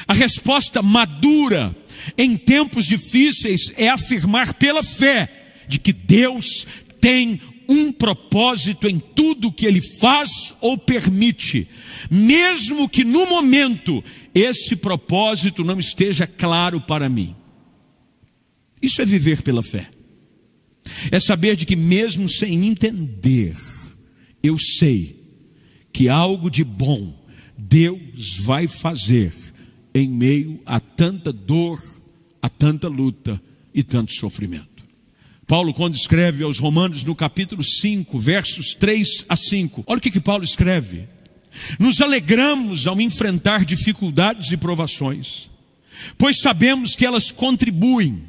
A 0.07 0.13
resposta 0.13 0.81
madura 0.81 1.75
em 2.17 2.37
tempos 2.37 2.85
difíceis 2.85 3.71
é 3.75 3.89
afirmar 3.89 4.53
pela 4.55 4.83
fé 4.83 5.29
de 5.67 5.79
que 5.79 5.93
Deus 5.93 6.65
tem 6.99 7.39
um 7.67 7.91
propósito 7.91 8.87
em 8.87 8.99
tudo 8.99 9.51
que 9.51 9.65
ele 9.65 9.81
faz 9.81 10.53
ou 10.59 10.77
permite, 10.77 11.67
mesmo 12.09 12.89
que 12.89 13.03
no 13.03 13.25
momento 13.25 14.03
esse 14.33 14.75
propósito 14.75 15.63
não 15.63 15.79
esteja 15.79 16.27
claro 16.27 16.81
para 16.81 17.07
mim. 17.07 17.35
Isso 18.81 19.01
é 19.01 19.05
viver 19.05 19.41
pela 19.41 19.63
fé. 19.63 19.89
É 21.09 21.19
saber 21.19 21.55
de 21.55 21.65
que 21.65 21.75
mesmo 21.75 22.27
sem 22.27 22.67
entender, 22.67 23.55
eu 24.41 24.57
sei 24.59 25.23
que 25.93 26.09
algo 26.09 26.49
de 26.49 26.63
bom 26.63 27.23
Deus 27.57 28.37
vai 28.39 28.67
fazer 28.67 29.33
em 29.93 30.07
meio 30.07 30.59
a 30.65 30.79
tanta 30.79 31.31
dor, 31.31 31.81
a 32.43 32.49
tanta 32.49 32.89
luta 32.89 33.41
e 33.73 33.81
tanto 33.81 34.11
sofrimento. 34.11 34.83
Paulo, 35.47 35.73
quando 35.73 35.95
escreve 35.95 36.43
aos 36.43 36.59
Romanos 36.59 37.05
no 37.05 37.15
capítulo 37.15 37.63
5, 37.63 38.19
versos 38.19 38.73
3 38.73 39.25
a 39.29 39.37
5, 39.37 39.85
olha 39.87 39.97
o 39.97 40.01
que, 40.01 40.11
que 40.11 40.19
Paulo 40.19 40.43
escreve. 40.43 41.07
Nos 41.79 42.01
alegramos 42.01 42.85
ao 42.85 42.99
enfrentar 42.99 43.63
dificuldades 43.63 44.51
e 44.51 44.57
provações, 44.57 45.49
pois 46.17 46.41
sabemos 46.41 46.97
que 46.97 47.05
elas 47.05 47.31
contribuem 47.31 48.23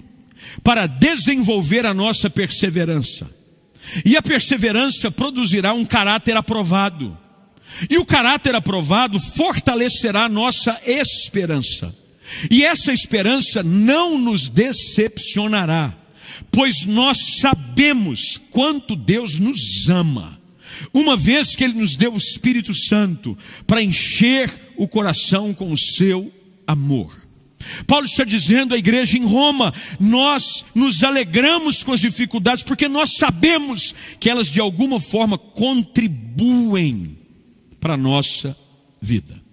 para 0.63 0.87
desenvolver 0.87 1.85
a 1.85 1.93
nossa 1.93 2.31
perseverança. 2.31 3.29
E 4.05 4.17
a 4.17 4.23
perseverança 4.23 5.11
produzirá 5.11 5.75
um 5.75 5.85
caráter 5.85 6.37
aprovado 6.37 7.19
e 7.91 7.99
o 7.99 8.07
caráter 8.07 8.55
aprovado 8.55 9.19
fortalecerá 9.19 10.29
nossa 10.29 10.81
esperança. 10.87 11.95
E 12.51 12.65
essa 12.65 12.93
esperança 12.93 13.63
não 13.63 14.19
nos 14.19 14.49
decepcionará, 14.49 15.97
pois 16.51 16.85
nós 16.85 17.39
sabemos 17.41 18.41
quanto 18.51 18.97
Deus 18.97 19.39
nos 19.39 19.89
ama, 19.89 20.41
uma 20.93 21.17
vez 21.17 21.55
que 21.55 21.65
Ele 21.65 21.81
nos 21.81 21.97
deu 21.97 22.15
o 22.15 22.19
Espírito 22.19 22.73
Santo 22.75 23.37
para 23.67 23.83
encher 23.83 24.51
o 24.77 24.89
coração 24.89 25.55
com 25.55 25.73
o 25.73 25.79
seu 25.79 26.33
amor. 26.67 27.25
Paulo 27.87 28.05
está 28.05 28.25
dizendo 28.25 28.75
à 28.75 28.79
igreja 28.79 29.17
em 29.17 29.25
Roma: 29.25 29.73
nós 29.99 30.65
nos 30.75 31.03
alegramos 31.03 31.83
com 31.83 31.93
as 31.93 32.01
dificuldades, 32.01 32.63
porque 32.63 32.89
nós 32.89 33.17
sabemos 33.17 33.95
que 34.21 34.29
elas 34.29 34.51
de 34.51 34.61
alguma 34.61 35.01
forma 35.01 35.39
contribuem 35.39 37.19
para 37.81 37.95
a 37.95 37.99
nossa 37.99 38.57
vida. 39.01 39.44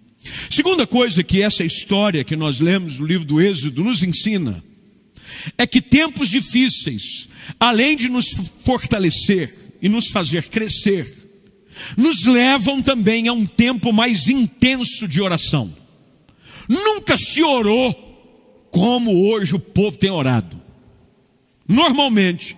Segunda 0.49 0.85
coisa 0.85 1.23
que 1.23 1.41
essa 1.41 1.63
história 1.63 2.23
que 2.23 2.35
nós 2.35 2.59
lemos 2.59 2.99
no 2.99 3.05
livro 3.05 3.25
do 3.25 3.41
Êxodo 3.41 3.83
nos 3.83 4.03
ensina 4.03 4.63
é 5.57 5.65
que 5.65 5.81
tempos 5.81 6.29
difíceis, 6.29 7.27
além 7.59 7.95
de 7.95 8.09
nos 8.09 8.29
fortalecer 8.63 9.73
e 9.81 9.89
nos 9.89 10.09
fazer 10.09 10.49
crescer, 10.49 11.29
nos 11.97 12.25
levam 12.25 12.81
também 12.81 13.27
a 13.27 13.33
um 13.33 13.45
tempo 13.45 13.91
mais 13.91 14.27
intenso 14.27 15.07
de 15.07 15.21
oração. 15.21 15.73
Nunca 16.67 17.17
se 17.17 17.41
orou 17.41 17.93
como 18.69 19.27
hoje 19.27 19.55
o 19.55 19.59
povo 19.59 19.97
tem 19.97 20.11
orado. 20.11 20.61
Normalmente, 21.67 22.55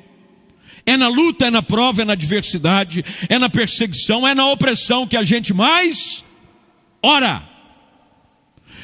é 0.86 0.98
na 0.98 1.08
luta, 1.08 1.48
é 1.48 1.50
na 1.50 1.64
prova, 1.64 2.02
é 2.02 2.06
na 2.06 2.14
adversidade, 2.14 3.06
é 3.30 3.40
na 3.40 3.50
perseguição, 3.50 4.28
é 4.28 4.36
na 4.36 4.48
opressão 4.48 5.08
que 5.08 5.16
a 5.16 5.24
gente 5.24 5.54
mais 5.54 6.24
ora. 7.02 7.53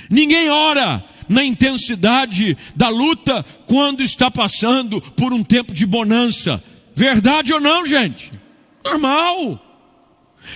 Ninguém 0.10 0.50
ora 0.50 1.04
na 1.28 1.44
intensidade 1.44 2.58
da 2.76 2.90
luta 2.90 3.46
quando 3.68 4.02
está 4.02 4.32
passando 4.32 5.00
por 5.00 5.32
um 5.32 5.44
tempo 5.44 5.74
de 5.74 5.86
bonança. 5.86 6.62
Verdade 6.96 7.54
ou 7.54 7.60
não, 7.62 7.86
gente? 7.86 8.34
Normal. 8.84 9.64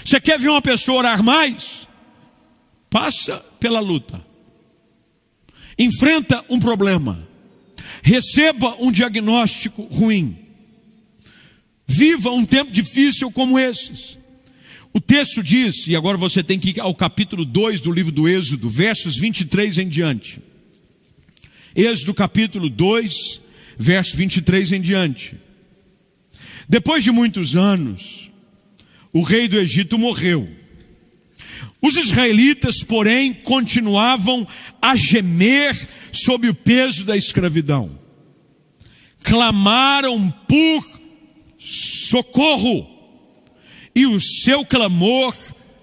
Você 0.03 0.19
quer 0.19 0.39
ver 0.39 0.49
uma 0.49 0.61
pessoa 0.61 0.99
orar 0.99 1.23
mais? 1.23 1.87
Passa 2.89 3.43
pela 3.59 3.79
luta. 3.79 4.25
Enfrenta 5.77 6.43
um 6.49 6.59
problema. 6.59 7.27
Receba 8.01 8.75
um 8.79 8.91
diagnóstico 8.91 9.83
ruim. 9.83 10.37
Viva 11.85 12.31
um 12.31 12.45
tempo 12.45 12.71
difícil 12.71 13.31
como 13.31 13.59
esses. 13.59 14.17
O 14.93 15.01
texto 15.01 15.41
diz, 15.41 15.87
e 15.87 15.95
agora 15.95 16.17
você 16.17 16.43
tem 16.43 16.59
que 16.59 16.69
ir 16.69 16.79
ao 16.79 16.93
capítulo 16.93 17.43
2 17.43 17.81
do 17.81 17.91
livro 17.91 18.11
do 18.11 18.27
Êxodo, 18.27 18.69
versos 18.69 19.17
23 19.17 19.79
em 19.79 19.87
diante. 19.87 20.39
Êxodo 21.75 22.13
capítulo 22.13 22.69
2, 22.69 23.41
verso 23.75 24.15
23 24.15 24.73
em 24.73 24.81
diante. 24.81 25.35
Depois 26.69 27.03
de 27.03 27.09
muitos 27.09 27.55
anos, 27.55 28.29
o 29.11 29.21
rei 29.21 29.47
do 29.47 29.59
Egito 29.59 29.97
morreu. 29.97 30.47
Os 31.81 31.95
israelitas, 31.97 32.83
porém, 32.83 33.33
continuavam 33.33 34.47
a 34.79 34.95
gemer 34.95 35.89
sob 36.11 36.47
o 36.47 36.53
peso 36.53 37.03
da 37.03 37.17
escravidão. 37.17 37.99
Clamaram 39.23 40.29
por 40.47 41.01
socorro 41.57 42.92
e 43.95 44.05
o 44.05 44.19
seu 44.19 44.65
clamor 44.65 45.35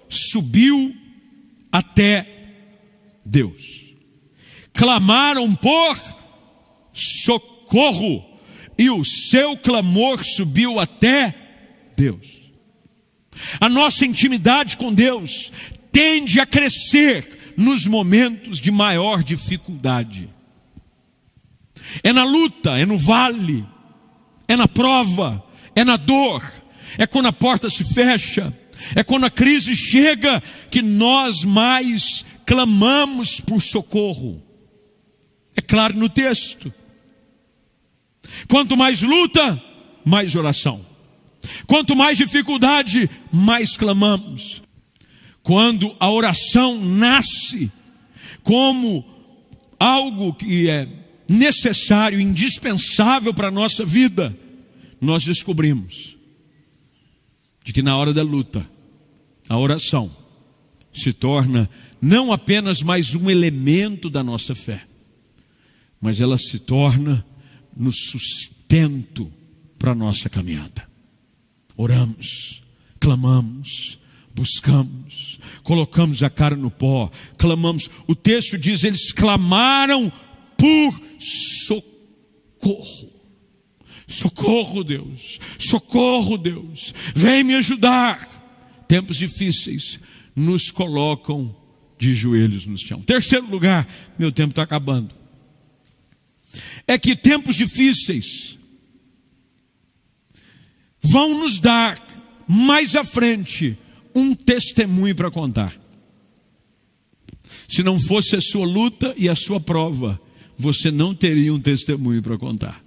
subiu 0.09 0.95
até 1.71 2.27
Deus. 3.25 3.93
Clamaram 4.73 5.53
por 5.55 5.97
socorro, 6.93 8.29
e 8.77 8.89
o 8.89 9.05
seu 9.05 9.55
clamor 9.57 10.23
subiu 10.23 10.79
até 10.79 11.35
Deus. 11.95 12.27
A 13.59 13.69
nossa 13.69 14.05
intimidade 14.05 14.75
com 14.77 14.93
Deus 14.93 15.51
tende 15.91 16.39
a 16.39 16.45
crescer 16.45 17.53
nos 17.55 17.85
momentos 17.85 18.59
de 18.59 18.71
maior 18.71 19.23
dificuldade. 19.23 20.29
É 22.03 22.11
na 22.11 22.23
luta, 22.23 22.77
é 22.77 22.85
no 22.85 22.97
vale, 22.97 23.65
é 24.47 24.55
na 24.55 24.67
prova, 24.67 25.43
é 25.75 25.83
na 25.83 25.97
dor, 25.97 26.43
é 26.97 27.05
quando 27.05 27.27
a 27.27 27.33
porta 27.33 27.69
se 27.69 27.83
fecha, 27.83 28.55
é 28.95 29.03
quando 29.03 29.25
a 29.25 29.29
crise 29.29 29.75
chega 29.75 30.41
que 30.69 30.81
nós 30.81 31.43
mais 31.43 32.25
clamamos 32.45 33.39
por 33.39 33.61
socorro. 33.61 34.41
É 35.55 35.61
claro 35.61 35.97
no 35.97 36.09
texto. 36.09 36.73
Quanto 38.47 38.77
mais 38.77 39.01
luta, 39.01 39.61
mais 40.05 40.35
oração. 40.35 40.85
Quanto 41.67 41.95
mais 41.95 42.17
dificuldade, 42.17 43.09
mais 43.31 43.75
clamamos. 43.75 44.61
Quando 45.43 45.95
a 45.99 46.09
oração 46.09 46.79
nasce 46.79 47.71
como 48.43 49.03
algo 49.79 50.33
que 50.33 50.69
é 50.69 50.87
necessário, 51.27 52.19
indispensável 52.19 53.33
para 53.33 53.47
a 53.47 53.51
nossa 53.51 53.83
vida, 53.83 54.35
nós 54.99 55.23
descobrimos 55.23 56.20
de 57.71 57.73
que 57.73 57.81
na 57.81 57.95
hora 57.95 58.13
da 58.13 58.21
luta, 58.21 58.69
a 59.47 59.57
oração 59.57 60.11
se 60.93 61.13
torna 61.13 61.69
não 62.01 62.33
apenas 62.33 62.81
mais 62.81 63.15
um 63.15 63.29
elemento 63.29 64.09
da 64.09 64.21
nossa 64.21 64.53
fé, 64.53 64.85
mas 66.01 66.19
ela 66.19 66.37
se 66.37 66.59
torna 66.59 67.25
no 67.73 67.89
sustento 67.93 69.31
para 69.79 69.93
a 69.93 69.95
nossa 69.95 70.27
caminhada. 70.27 70.85
Oramos, 71.77 72.61
clamamos, 72.99 73.97
buscamos, 74.35 75.39
colocamos 75.63 76.21
a 76.23 76.29
cara 76.29 76.57
no 76.57 76.69
pó, 76.69 77.09
clamamos. 77.37 77.89
O 78.05 78.13
texto 78.13 78.57
diz: 78.57 78.83
eles 78.83 79.13
clamaram 79.13 80.11
por 80.57 81.01
socorro. 81.21 83.11
Socorro, 84.11 84.83
Deus, 84.83 85.39
socorro, 85.71 86.37
Deus, 86.37 86.93
vem 87.15 87.43
me 87.43 87.55
ajudar. 87.55 88.27
Tempos 88.87 89.17
difíceis 89.17 89.99
nos 90.35 90.69
colocam 90.69 91.55
de 91.97 92.13
joelhos 92.13 92.65
no 92.65 92.77
chão. 92.77 93.01
Terceiro 93.01 93.49
lugar, 93.49 93.87
meu 94.19 94.31
tempo 94.31 94.49
está 94.49 94.63
acabando. 94.63 95.13
É 96.85 96.97
que 96.97 97.15
tempos 97.15 97.55
difíceis 97.55 98.57
vão 101.01 101.39
nos 101.39 101.59
dar 101.59 101.97
mais 102.47 102.95
à 102.95 103.03
frente 103.03 103.77
um 104.13 104.35
testemunho 104.35 105.15
para 105.15 105.31
contar. 105.31 105.79
Se 107.69 107.81
não 107.81 107.97
fosse 107.97 108.35
a 108.35 108.41
sua 108.41 108.65
luta 108.65 109.13
e 109.17 109.29
a 109.29 109.35
sua 109.35 109.61
prova, 109.61 110.19
você 110.57 110.91
não 110.91 111.15
teria 111.15 111.53
um 111.53 111.59
testemunho 111.59 112.21
para 112.21 112.37
contar. 112.37 112.80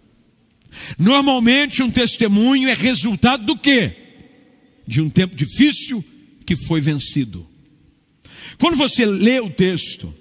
Normalmente 0.98 1.82
um 1.82 1.90
testemunho 1.90 2.68
é 2.68 2.74
resultado 2.74 3.44
do 3.44 3.56
quê? 3.56 3.92
De 4.86 5.00
um 5.00 5.08
tempo 5.08 5.34
difícil 5.34 6.04
que 6.46 6.56
foi 6.56 6.80
vencido. 6.80 7.46
Quando 8.58 8.76
você 8.76 9.06
lê 9.06 9.40
o 9.40 9.50
texto, 9.50 10.14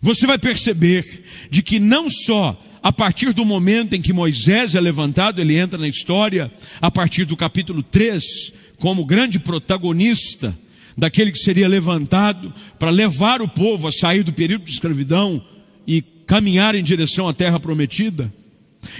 você 0.00 0.26
vai 0.26 0.38
perceber 0.38 1.24
de 1.50 1.62
que 1.62 1.78
não 1.78 2.10
só 2.10 2.60
a 2.82 2.92
partir 2.92 3.32
do 3.32 3.46
momento 3.46 3.94
em 3.94 4.02
que 4.02 4.12
Moisés 4.12 4.74
é 4.74 4.80
levantado, 4.80 5.40
ele 5.40 5.56
entra 5.56 5.78
na 5.78 5.88
história, 5.88 6.52
a 6.82 6.90
partir 6.90 7.24
do 7.24 7.34
capítulo 7.34 7.82
3, 7.82 8.52
como 8.78 9.06
grande 9.06 9.38
protagonista 9.38 10.54
daquele 10.96 11.32
que 11.32 11.38
seria 11.38 11.66
levantado 11.66 12.52
para 12.78 12.90
levar 12.90 13.40
o 13.40 13.48
povo 13.48 13.88
a 13.88 13.92
sair 13.92 14.22
do 14.22 14.34
período 14.34 14.64
de 14.64 14.72
escravidão 14.72 15.42
e 15.86 16.02
caminhar 16.02 16.74
em 16.74 16.84
direção 16.84 17.26
à 17.26 17.32
terra 17.32 17.58
prometida. 17.58 18.30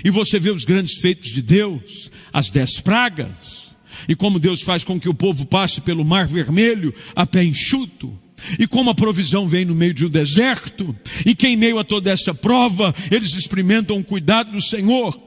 E 0.04 0.10
você 0.10 0.38
vê 0.38 0.50
os 0.50 0.64
grandes 0.64 0.96
feitos 0.96 1.30
de 1.30 1.42
Deus, 1.42 2.10
as 2.32 2.50
dez 2.50 2.80
pragas, 2.80 3.74
e 4.08 4.14
como 4.14 4.38
Deus 4.38 4.62
faz 4.62 4.84
com 4.84 4.98
que 4.98 5.08
o 5.08 5.14
povo 5.14 5.46
passe 5.46 5.80
pelo 5.80 6.04
mar 6.04 6.26
vermelho 6.26 6.94
a 7.14 7.26
pé 7.26 7.44
enxuto, 7.44 8.18
e 8.58 8.66
como 8.66 8.90
a 8.90 8.94
provisão 8.94 9.48
vem 9.48 9.64
no 9.64 9.74
meio 9.74 9.94
de 9.94 10.04
um 10.04 10.10
deserto, 10.10 10.94
e 11.24 11.34
que 11.34 11.48
em 11.48 11.56
meio 11.56 11.78
a 11.78 11.84
toda 11.84 12.10
essa 12.10 12.34
prova 12.34 12.94
eles 13.10 13.34
experimentam 13.34 13.98
o 13.98 14.04
cuidado 14.04 14.52
do 14.52 14.60
Senhor. 14.60 15.18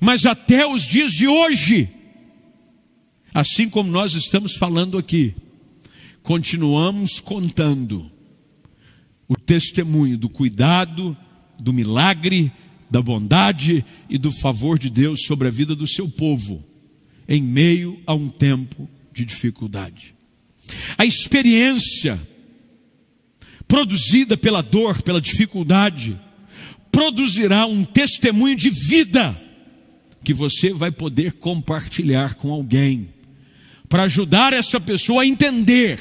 Mas 0.00 0.26
até 0.26 0.66
os 0.66 0.82
dias 0.82 1.12
de 1.12 1.28
hoje, 1.28 1.88
assim 3.32 3.68
como 3.68 3.90
nós 3.90 4.14
estamos 4.14 4.56
falando 4.56 4.96
aqui, 4.96 5.34
continuamos 6.22 7.20
contando 7.20 8.10
o 9.28 9.36
testemunho 9.36 10.16
do 10.16 10.28
cuidado, 10.28 11.16
do 11.60 11.72
milagre, 11.72 12.50
da 12.90 13.02
bondade 13.02 13.84
e 14.08 14.18
do 14.18 14.30
favor 14.30 14.78
de 14.78 14.90
Deus 14.90 15.24
sobre 15.24 15.48
a 15.48 15.50
vida 15.50 15.74
do 15.74 15.86
seu 15.86 16.08
povo, 16.08 16.64
em 17.28 17.42
meio 17.42 18.00
a 18.06 18.14
um 18.14 18.28
tempo 18.28 18.88
de 19.12 19.24
dificuldade. 19.24 20.14
A 20.96 21.04
experiência 21.04 22.20
produzida 23.66 24.36
pela 24.36 24.62
dor, 24.62 25.02
pela 25.02 25.20
dificuldade, 25.20 26.18
produzirá 26.92 27.66
um 27.66 27.84
testemunho 27.84 28.56
de 28.56 28.70
vida 28.70 29.40
que 30.24 30.32
você 30.32 30.72
vai 30.72 30.90
poder 30.90 31.32
compartilhar 31.34 32.34
com 32.34 32.50
alguém, 32.50 33.10
para 33.88 34.04
ajudar 34.04 34.52
essa 34.52 34.80
pessoa 34.80 35.22
a 35.22 35.26
entender 35.26 35.98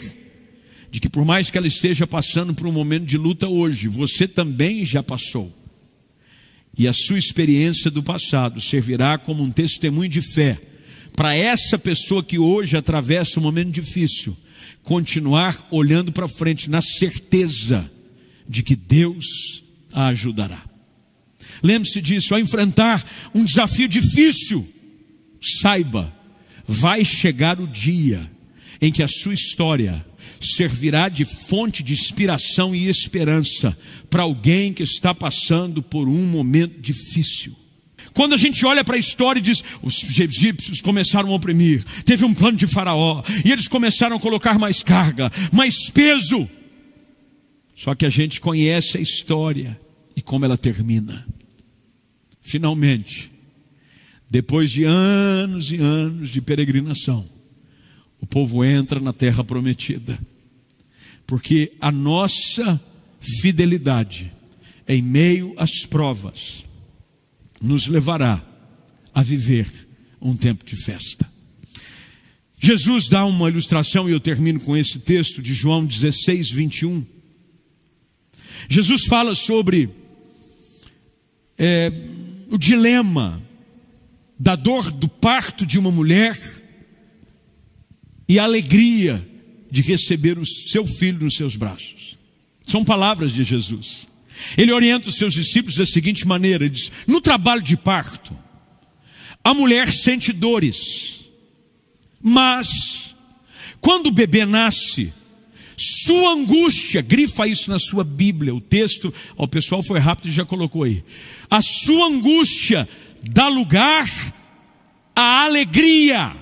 de 0.89 1.00
que 1.00 1.10
por 1.10 1.26
mais 1.26 1.50
que 1.50 1.58
ela 1.58 1.67
esteja 1.67 2.06
passando 2.06 2.54
por 2.54 2.67
um 2.67 2.72
momento 2.72 3.06
de 3.06 3.17
luta 3.17 3.48
hoje, 3.48 3.88
você 3.88 4.28
também 4.28 4.86
já 4.86 5.02
passou. 5.02 5.52
E 6.78 6.88
a 6.88 6.94
sua 6.94 7.20
experiência 7.20 7.92
do 7.92 8.02
passado 8.02 8.60
servirá 8.60 9.18
como 9.18 9.44
um 9.44 9.52
testemunho 9.52 10.10
de 10.10 10.22
fé 10.22 10.60
para 11.16 11.36
essa 11.36 11.78
pessoa 11.78 12.24
que 12.24 12.40
hoje 12.40 12.76
atravessa 12.76 13.40
um 13.40 13.44
momento 13.44 13.72
difícil, 13.72 14.36
continuar 14.82 15.68
olhando 15.70 16.12
para 16.12 16.28
frente 16.28 16.70
na 16.70 16.82
certeza 16.82 17.90
de 18.50 18.64
que 18.64 18.76
Deus 18.76 19.64
a 19.92 20.08
ajudará. 20.08 20.64
Lembre-se 21.62 22.02
disso, 22.02 22.34
ao 22.34 22.40
enfrentar 22.40 23.06
um 23.34 23.46
desafio 23.46 23.88
difícil, 23.88 24.68
saiba, 25.62 26.12
vai 26.68 27.06
chegar 27.06 27.60
o 27.60 27.68
dia 27.68 28.30
em 28.82 28.92
que 28.92 29.04
a 29.04 29.08
sua 29.08 29.34
história 29.34 30.04
servirá 30.42 31.10
de 31.10 31.26
fonte 31.26 31.84
de 31.84 31.94
inspiração 31.94 32.76
e 32.76 32.88
esperança 32.88 33.78
para 34.10 34.24
alguém 34.24 34.74
que 34.74 34.84
está 34.84 35.14
passando 35.14 35.82
por 35.82 36.08
um 36.08 36.26
momento 36.26 36.80
difícil. 36.80 37.56
Quando 38.14 38.34
a 38.34 38.38
gente 38.38 38.66
olha 38.66 38.84
para 38.84 38.96
a 38.96 39.00
história 39.00 39.40
e 39.40 39.44
diz, 39.44 39.64
os 39.82 40.04
egípcios 40.20 40.82
começaram 40.82 41.30
a 41.30 41.36
oprimir, 41.36 41.84
teve 42.06 42.24
um 42.24 42.34
plano 42.34 42.58
de 42.58 42.68
Faraó, 42.68 43.24
e 43.44 43.52
eles 43.52 43.68
começaram 43.68 44.16
a 44.16 44.20
colocar 44.20 44.60
mais 44.60 44.84
carga, 44.84 45.32
mais 45.52 45.90
peso. 45.90 46.48
Só 47.76 47.96
que 47.96 48.06
a 48.06 48.10
gente 48.10 48.40
conhece 48.40 48.98
a 48.98 49.02
história 49.02 49.80
e 50.16 50.22
como 50.22 50.46
ela 50.46 50.58
termina. 50.58 51.28
Finalmente, 52.42 53.32
depois 54.30 54.72
de 54.72 54.84
anos 54.84 55.72
e 55.72 55.78
anos 55.78 56.30
de 56.30 56.40
peregrinação, 56.42 57.28
o 58.24 58.26
povo 58.26 58.64
entra 58.64 59.02
na 59.02 59.12
terra 59.12 59.44
prometida. 59.44 60.18
Porque 61.28 61.74
a 61.82 61.92
nossa 61.92 62.80
fidelidade 63.20 64.32
em 64.88 65.02
meio 65.02 65.54
às 65.58 65.86
provas 65.86 66.64
nos 67.62 67.86
levará 67.86 68.42
a 69.14 69.22
viver 69.22 69.68
um 70.22 70.38
tempo 70.38 70.64
de 70.64 70.78
festa. 70.78 71.30
Jesus 72.62 73.10
dá 73.10 73.26
uma 73.26 73.50
ilustração, 73.50 74.08
e 74.08 74.14
eu 74.14 74.22
termino 74.22 74.62
com 74.62 74.78
esse 74.78 75.00
texto 75.00 75.42
de 75.42 75.54
João 75.54 75.86
16, 75.86 76.50
21. 76.50 77.06
Jesus 78.70 79.04
fala 79.04 79.36
sobre 79.36 79.90
é, 81.58 81.92
o 82.50 82.58
dilema 82.58 83.44
da 84.40 84.56
dor 84.56 84.92
do 84.92 85.10
parto 85.10 85.66
de 85.66 85.78
uma 85.78 85.92
mulher 85.92 86.62
e 88.28 88.40
alegria 88.40 89.26
de 89.70 89.82
receber 89.82 90.38
o 90.38 90.46
seu 90.46 90.86
filho 90.86 91.24
nos 91.24 91.36
seus 91.36 91.56
braços. 91.56 92.18
São 92.66 92.84
palavras 92.84 93.34
de 93.34 93.44
Jesus. 93.44 94.08
Ele 94.58 94.72
orienta 94.72 95.10
os 95.10 95.16
seus 95.16 95.34
discípulos 95.34 95.76
da 95.76 95.86
seguinte 95.86 96.28
maneira: 96.28 96.66
ele 96.66 96.76
diz, 96.76 96.92
no 97.08 97.22
trabalho 97.22 97.62
de 97.62 97.78
parto, 97.78 98.38
a 99.44 99.54
mulher 99.54 99.92
sente 99.92 100.32
dores, 100.32 101.26
mas 102.22 103.16
quando 103.82 104.08
o 104.08 104.12
bebê 104.12 104.46
nasce, 104.46 105.14
sua 105.78 106.34
angústia, 106.34 107.02
grifa 107.02 107.48
isso 107.48 107.70
na 107.70 107.80
sua 107.80 108.04
Bíblia, 108.04 108.56
o 108.56 108.62
texto, 108.62 109.14
o 109.36 109.48
pessoal 109.48 109.84
foi 109.84 110.00
rápido 110.00 110.30
e 110.30 110.32
já 110.32 110.46
colocou 110.46 110.84
aí. 110.84 111.04
A 111.50 111.62
sua 111.62 112.08
angústia 112.08 112.88
dá 113.22 113.48
lugar 113.48 114.10
à 115.16 115.44
alegria, 115.44 116.36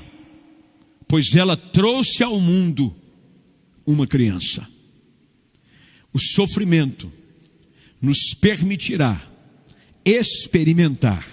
pois 1.12 1.36
ela 1.36 1.58
trouxe 1.58 2.24
ao 2.24 2.40
mundo 2.40 2.96
uma 3.86 4.08
criança. 4.08 4.66
O 6.14 6.18
sofrimento 6.18 7.12
nos 8.02 8.34
permitirá 8.34 9.22
experimentar 10.06 11.28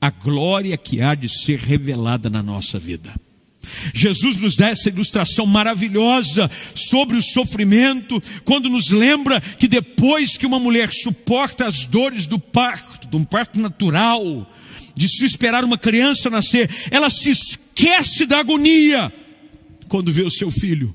a 0.00 0.10
glória 0.10 0.76
que 0.76 1.02
há 1.02 1.16
de 1.16 1.28
ser 1.28 1.58
revelada 1.58 2.30
na 2.30 2.40
nossa 2.40 2.78
vida. 2.78 3.12
Jesus 3.92 4.40
nos 4.40 4.54
dá 4.54 4.68
essa 4.68 4.88
ilustração 4.88 5.44
maravilhosa 5.44 6.48
sobre 6.76 7.16
o 7.16 7.22
sofrimento, 7.22 8.22
quando 8.44 8.68
nos 8.68 8.90
lembra 8.90 9.40
que 9.40 9.66
depois 9.66 10.38
que 10.38 10.46
uma 10.46 10.60
mulher 10.60 10.92
suporta 10.92 11.66
as 11.66 11.84
dores 11.84 12.26
do 12.26 12.38
parto, 12.38 13.08
de 13.08 13.16
um 13.16 13.24
parto 13.24 13.58
natural, 13.58 14.48
de 14.94 15.08
se 15.08 15.24
esperar 15.24 15.64
uma 15.64 15.78
criança 15.78 16.30
nascer, 16.30 16.70
ela 16.92 17.10
se 17.10 17.30
esquece 17.80 18.26
da 18.26 18.40
agonia 18.40 19.12
quando 19.88 20.12
vê 20.12 20.22
o 20.22 20.30
seu 20.30 20.50
filho, 20.50 20.94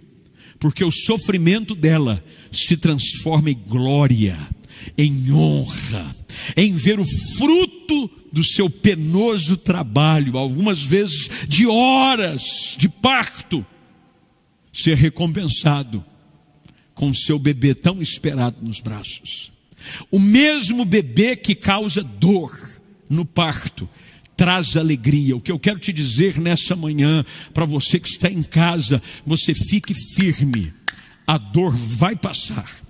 porque 0.60 0.84
o 0.84 0.92
sofrimento 0.92 1.74
dela 1.74 2.24
se 2.52 2.78
transforma 2.78 3.50
em 3.50 3.60
glória 3.68 4.38
em 4.98 5.32
honra, 5.32 6.16
em 6.56 6.76
ver 6.76 7.00
o 7.00 7.06
fruto 7.06 8.10
do 8.32 8.44
seu 8.44 8.70
penoso 8.70 9.58
trabalho, 9.58 10.38
algumas 10.38 10.84
vezes 10.84 11.28
de 11.48 11.66
horas 11.66 12.76
de 12.78 12.88
parto, 12.88 13.66
ser 14.72 14.96
recompensado 14.96 16.06
com 16.94 17.14
seu 17.14 17.40
bebê 17.40 17.74
tão 17.74 18.00
esperado 18.02 18.58
nos 18.62 18.80
braços. 18.80 19.52
O 20.12 20.20
mesmo 20.20 20.86
bebê 20.86 21.36
que 21.36 21.56
causa 21.56 22.04
dor 22.04 22.56
no 23.10 23.26
parto 23.26 23.90
traz 24.36 24.76
alegria. 24.76 25.36
O 25.36 25.42
que 25.42 25.52
eu 25.52 25.60
quero 25.60 25.80
te 25.80 25.94
dizer 25.94 26.40
nessa 26.40 26.76
manhã, 26.76 27.24
para 27.54 27.66
você 27.66 28.00
que 28.00 28.10
está 28.10 28.30
em 28.30 28.44
casa, 28.44 29.02
você 29.26 29.54
fique 29.54 29.94
firme. 29.94 30.74
A 31.28 31.38
dor 31.38 31.76
vai 31.76 32.16
passar 32.16 32.86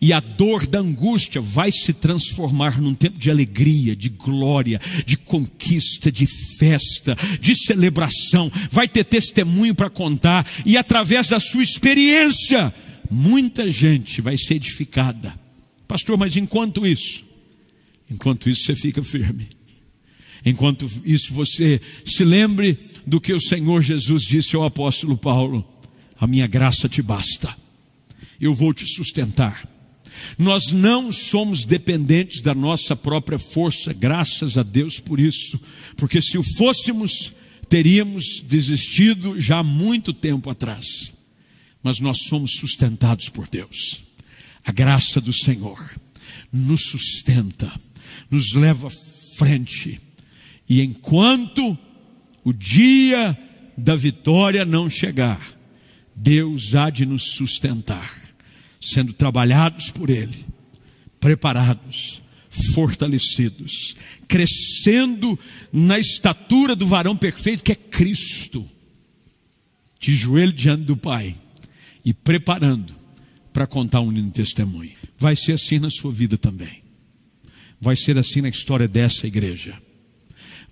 e 0.00 0.12
a 0.12 0.20
dor 0.20 0.66
da 0.66 0.78
angústia 0.78 1.40
vai 1.40 1.70
se 1.72 1.92
transformar 1.92 2.80
num 2.80 2.94
tempo 2.94 3.18
de 3.18 3.30
alegria, 3.30 3.94
de 3.94 4.08
glória, 4.08 4.80
de 5.04 5.16
conquista, 5.16 6.10
de 6.10 6.26
festa, 6.58 7.16
de 7.40 7.54
celebração. 7.54 8.50
Vai 8.70 8.88
ter 8.88 9.04
testemunho 9.04 9.74
para 9.74 9.90
contar, 9.90 10.46
e 10.64 10.76
através 10.76 11.28
da 11.28 11.40
sua 11.40 11.62
experiência, 11.62 12.74
muita 13.10 13.70
gente 13.70 14.20
vai 14.20 14.36
ser 14.36 14.54
edificada. 14.54 15.38
Pastor, 15.86 16.16
mas 16.16 16.36
enquanto 16.36 16.86
isso, 16.86 17.22
enquanto 18.10 18.48
isso 18.48 18.64
você 18.64 18.74
fica 18.74 19.02
firme. 19.02 19.48
Enquanto 20.44 20.90
isso 21.04 21.32
você 21.32 21.80
se 22.04 22.24
lembre 22.24 22.78
do 23.06 23.20
que 23.20 23.32
o 23.32 23.40
Senhor 23.40 23.82
Jesus 23.82 24.24
disse 24.24 24.54
ao 24.54 24.64
apóstolo 24.64 25.16
Paulo: 25.16 25.66
A 26.18 26.26
minha 26.26 26.46
graça 26.46 26.88
te 26.88 27.00
basta, 27.00 27.56
eu 28.40 28.54
vou 28.54 28.74
te 28.74 28.86
sustentar. 28.86 29.68
Nós 30.38 30.70
não 30.70 31.10
somos 31.10 31.64
dependentes 31.64 32.40
da 32.40 32.54
nossa 32.54 32.94
própria 32.94 33.38
força, 33.38 33.92
graças 33.92 34.56
a 34.56 34.62
Deus 34.62 35.00
por 35.00 35.18
isso, 35.18 35.60
porque 35.96 36.20
se 36.20 36.38
o 36.38 36.42
fôssemos, 36.56 37.32
teríamos 37.68 38.40
desistido 38.40 39.40
já 39.40 39.58
há 39.58 39.62
muito 39.62 40.12
tempo 40.12 40.50
atrás. 40.50 41.12
Mas 41.82 42.00
nós 42.00 42.20
somos 42.28 42.52
sustentados 42.52 43.28
por 43.28 43.48
Deus. 43.48 44.04
A 44.64 44.72
graça 44.72 45.20
do 45.20 45.32
Senhor 45.32 45.78
nos 46.52 46.84
sustenta, 46.84 47.72
nos 48.30 48.52
leva 48.52 48.88
à 48.88 48.90
frente. 49.36 50.00
E 50.68 50.82
enquanto 50.82 51.76
o 52.44 52.52
dia 52.52 53.36
da 53.76 53.96
vitória 53.96 54.64
não 54.64 54.88
chegar, 54.88 55.40
Deus 56.14 56.74
há 56.74 56.90
de 56.90 57.04
nos 57.04 57.34
sustentar 57.34 58.24
sendo 58.84 59.14
trabalhados 59.14 59.90
por 59.90 60.10
Ele, 60.10 60.44
preparados, 61.18 62.20
fortalecidos, 62.74 63.96
crescendo 64.28 65.38
na 65.72 65.98
estatura 65.98 66.76
do 66.76 66.86
varão 66.86 67.16
perfeito 67.16 67.64
que 67.64 67.72
é 67.72 67.74
Cristo, 67.74 68.68
de 69.98 70.14
joelho 70.14 70.52
diante 70.52 70.82
do 70.84 70.96
Pai 70.96 71.34
e 72.04 72.12
preparando 72.12 72.94
para 73.54 73.66
contar 73.66 74.02
um 74.02 74.12
lindo 74.12 74.30
testemunho. 74.30 74.92
Vai 75.18 75.34
ser 75.34 75.52
assim 75.52 75.78
na 75.78 75.88
sua 75.88 76.12
vida 76.12 76.36
também. 76.36 76.82
Vai 77.80 77.96
ser 77.96 78.18
assim 78.18 78.42
na 78.42 78.50
história 78.50 78.86
dessa 78.86 79.26
igreja. 79.26 79.80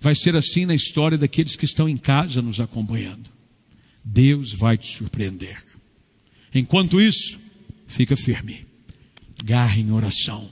Vai 0.03 0.13
ser 0.13 0.35
assim 0.35 0.67
na 0.67 0.75
história 0.75 1.17
daqueles 1.17 1.55
que 1.55 1.65
estão 1.65 1.89
em 1.89 1.97
casa 1.97 2.43
nos 2.43 2.59
acompanhando. 2.59 3.31
Deus 4.03 4.53
vai 4.53 4.77
te 4.77 4.95
surpreender. 4.95 5.63
Enquanto 6.53 7.01
isso, 7.01 7.39
Fica 7.93 8.17
firme. 8.17 8.65
Garre 9.45 9.81
em 9.81 9.91
oração. 9.91 10.49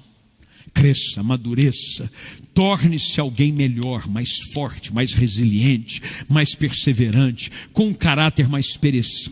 Cresça, 0.74 1.20
amadureça, 1.20 2.10
torne-se 2.54 3.20
alguém 3.20 3.52
melhor, 3.52 4.08
mais 4.08 4.30
forte, 4.54 4.94
mais 4.94 5.12
resiliente, 5.14 6.02
mais 6.30 6.56
perseverante, 6.56 7.52
com 7.74 7.88
um 7.88 7.94
caráter 7.94 8.48
mais 8.48 8.78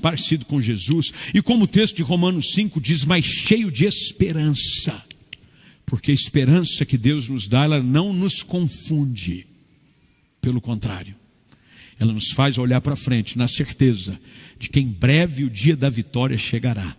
parecido 0.01 0.45
com 0.45 0.62
Jesus 0.62 1.13
e, 1.34 1.41
como 1.41 1.63
o 1.63 1.67
texto 1.67 1.97
de 1.97 2.01
Romanos 2.01 2.51
5 2.53 2.82
diz, 2.82 3.05
mais 3.05 3.25
cheio 3.25 3.71
de 3.71 3.86
esperança. 3.86 5.01
Porque 5.86 6.12
a 6.12 6.15
esperança 6.15 6.84
que 6.84 6.97
Deus 6.97 7.29
nos 7.29 7.47
dá, 7.47 7.63
ela 7.63 7.82
não 7.82 8.12
nos 8.12 8.43
confunde, 8.43 9.45
pelo 10.41 10.62
contrário, 10.62 11.15
ela 11.99 12.13
nos 12.13 12.32
faz 12.32 12.58
olhar 12.58 12.80
para 12.82 12.95
frente 12.95 13.38
na 13.38 13.47
certeza 13.47 14.19
de 14.58 14.69
que 14.69 14.80
em 14.80 14.88
breve 14.88 15.43
o 15.43 15.49
dia 15.49 15.75
da 15.75 15.89
vitória 15.89 16.38
chegará 16.38 16.95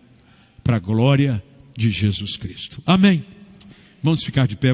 para 0.63 0.75
a 0.75 0.79
glória 0.79 1.43
de 1.75 1.89
Jesus 1.89 2.37
Cristo. 2.37 2.81
Amém. 2.85 3.25
Vamos 4.03 4.23
ficar 4.23 4.47
de 4.47 4.55
pé. 4.55 4.69